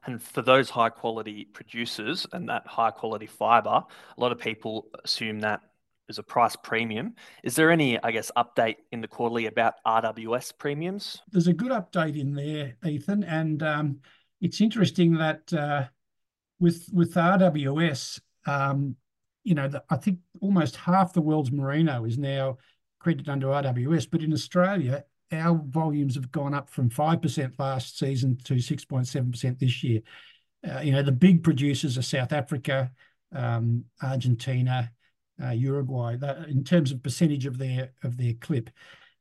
And 0.05 0.23
for 0.23 0.43
those 0.43 0.71
high-quality 0.71 1.47
producers 1.53 2.27
and 2.33 2.49
that 2.49 2.67
high-quality 2.67 3.27
fiber, 3.27 3.71
a 4.17 4.21
lot 4.21 4.33
of 4.33 4.39
people 4.39 4.89
assume 5.05 5.41
that 5.41 5.61
is 6.09 6.19
a 6.19 6.23
price 6.23 6.57
premium. 6.57 7.15
Is 7.43 7.55
there 7.55 7.71
any, 7.71 8.03
I 8.03 8.11
guess, 8.11 8.31
update 8.37 8.77
in 8.91 9.01
the 9.01 9.09
quarterly 9.09 9.47
about 9.47 9.75
RWS 9.87 10.59
premiums? 10.59 11.23
There's 11.31 11.47
a 11.47 11.53
good 11.53 11.71
update 11.71 12.19
in 12.19 12.35
there, 12.35 12.77
Ethan, 12.85 13.25
and 13.25 13.63
um, 13.63 14.01
it's 14.41 14.61
interesting 14.61 15.15
that 15.15 15.53
uh, 15.53 15.85
with 16.59 16.89
with 16.93 17.15
RWS, 17.15 18.21
um, 18.47 18.97
you 19.45 19.55
know, 19.55 19.69
the, 19.69 19.83
I 19.89 19.97
think 19.97 20.19
almost 20.41 20.77
half 20.77 21.13
the 21.13 21.23
world's 21.23 21.53
merino 21.53 22.05
is 22.05 22.19
now 22.19 22.59
credited 22.99 23.29
under 23.29 23.49
RWS, 23.49 24.09
but 24.11 24.23
in 24.23 24.33
Australia, 24.33 25.05
our 25.33 25.61
volumes 25.67 26.15
have 26.15 26.31
gone 26.31 26.55
up 26.55 26.71
from 26.71 26.91
5% 26.91 27.59
last 27.59 27.99
season 27.99 28.37
to 28.45 28.55
6.7% 28.55 29.59
this 29.59 29.83
year. 29.83 30.01
Uh, 30.69 30.81
you 30.81 30.93
know, 30.93 31.03
the 31.03 31.13
big 31.13 31.43
producers 31.43 31.99
are 31.99 32.03
South 32.03 32.33
Africa, 32.33 32.91
um, 33.35 33.85
Argentina, 34.03 34.91
uh, 35.43 35.51
Uruguay, 35.51 36.17
in 36.49 36.63
terms 36.63 36.93
of 36.93 37.03
percentage 37.03 37.47
of 37.47 37.59
their 37.59 37.91
clip. 38.41 38.71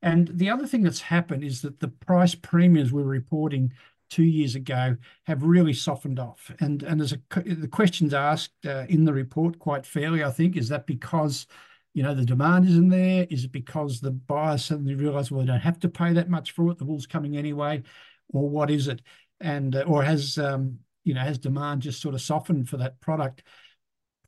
And 0.01 0.27
the 0.33 0.49
other 0.49 0.67
thing 0.67 0.83
that's 0.83 1.01
happened 1.01 1.43
is 1.43 1.61
that 1.61 1.79
the 1.79 1.87
price 1.87 2.35
premiums 2.35 2.91
we're 2.91 3.03
reporting 3.03 3.73
two 4.09 4.23
years 4.23 4.55
ago 4.55 4.97
have 5.23 5.41
really 5.41 5.73
softened 5.73 6.19
off. 6.19 6.51
And 6.59 6.81
the 6.81 7.69
questions 7.71 8.13
asked 8.13 8.65
uh, 8.65 8.85
in 8.89 9.05
the 9.05 9.13
report 9.13 9.57
quite 9.57 9.85
fairly, 9.85 10.23
I 10.23 10.31
think, 10.31 10.57
is 10.57 10.69
that 10.69 10.85
because 10.85 11.47
you 11.93 12.03
know 12.03 12.15
the 12.15 12.25
demand 12.25 12.67
isn't 12.67 12.89
there? 12.89 13.27
Is 13.29 13.45
it 13.45 13.51
because 13.51 13.99
the 13.99 14.11
buyers 14.11 14.65
suddenly 14.65 14.95
realise 14.95 15.29
well 15.29 15.41
they 15.41 15.47
don't 15.47 15.59
have 15.59 15.79
to 15.79 15.89
pay 15.89 16.13
that 16.13 16.29
much 16.29 16.51
for 16.51 16.69
it, 16.71 16.77
the 16.77 16.85
wool's 16.85 17.07
coming 17.07 17.37
anyway, 17.37 17.83
or 18.29 18.49
what 18.49 18.69
is 18.69 18.87
it? 18.87 19.01
And 19.39 19.75
uh, 19.75 19.83
or 19.87 20.03
has 20.03 20.37
um, 20.37 20.79
you 21.03 21.13
know 21.13 21.21
has 21.21 21.37
demand 21.37 21.81
just 21.81 22.01
sort 22.01 22.15
of 22.15 22.21
softened 22.21 22.69
for 22.69 22.77
that 22.77 22.99
product? 23.01 23.43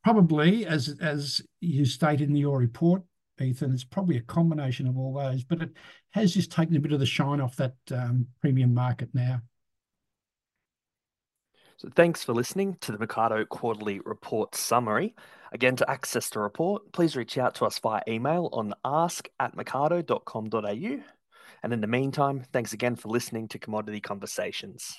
Probably, 0.03 0.65
as 0.65 0.95
as 0.99 1.41
you 1.61 1.85
stated 1.85 2.29
in 2.29 2.35
your 2.35 2.57
report, 2.57 3.03
Ethan, 3.39 3.73
it's 3.73 3.85
probably 3.85 4.17
a 4.17 4.21
combination 4.21 4.87
of 4.87 4.97
all 4.97 5.13
those, 5.13 5.43
but 5.43 5.61
it 5.61 5.71
has 6.11 6.33
just 6.33 6.51
taken 6.51 6.75
a 6.75 6.79
bit 6.79 6.91
of 6.91 6.99
the 6.99 7.05
shine 7.05 7.39
off 7.39 7.55
that 7.55 7.75
um, 7.91 8.27
premium 8.41 8.73
market 8.73 9.09
now. 9.13 9.41
So 11.77 11.89
thanks 11.95 12.23
for 12.23 12.33
listening 12.33 12.77
to 12.81 12.91
the 12.91 12.97
Mecardo 12.97 13.47
Quarterly 13.47 13.99
Report 13.99 14.55
Summary. 14.55 15.15
Again, 15.51 15.75
to 15.77 15.89
access 15.89 16.29
the 16.29 16.39
report, 16.39 16.91
please 16.91 17.15
reach 17.15 17.37
out 17.37 17.55
to 17.55 17.65
us 17.65 17.79
via 17.79 18.01
email 18.07 18.49
on 18.53 18.73
ask 18.85 19.27
at 19.39 19.55
mecardo.com.au. 19.55 21.03
And 21.63 21.73
in 21.73 21.81
the 21.81 21.87
meantime, 21.87 22.43
thanks 22.51 22.73
again 22.73 22.95
for 22.95 23.09
listening 23.09 23.47
to 23.49 23.59
Commodity 23.59 24.01
Conversations. 24.01 24.97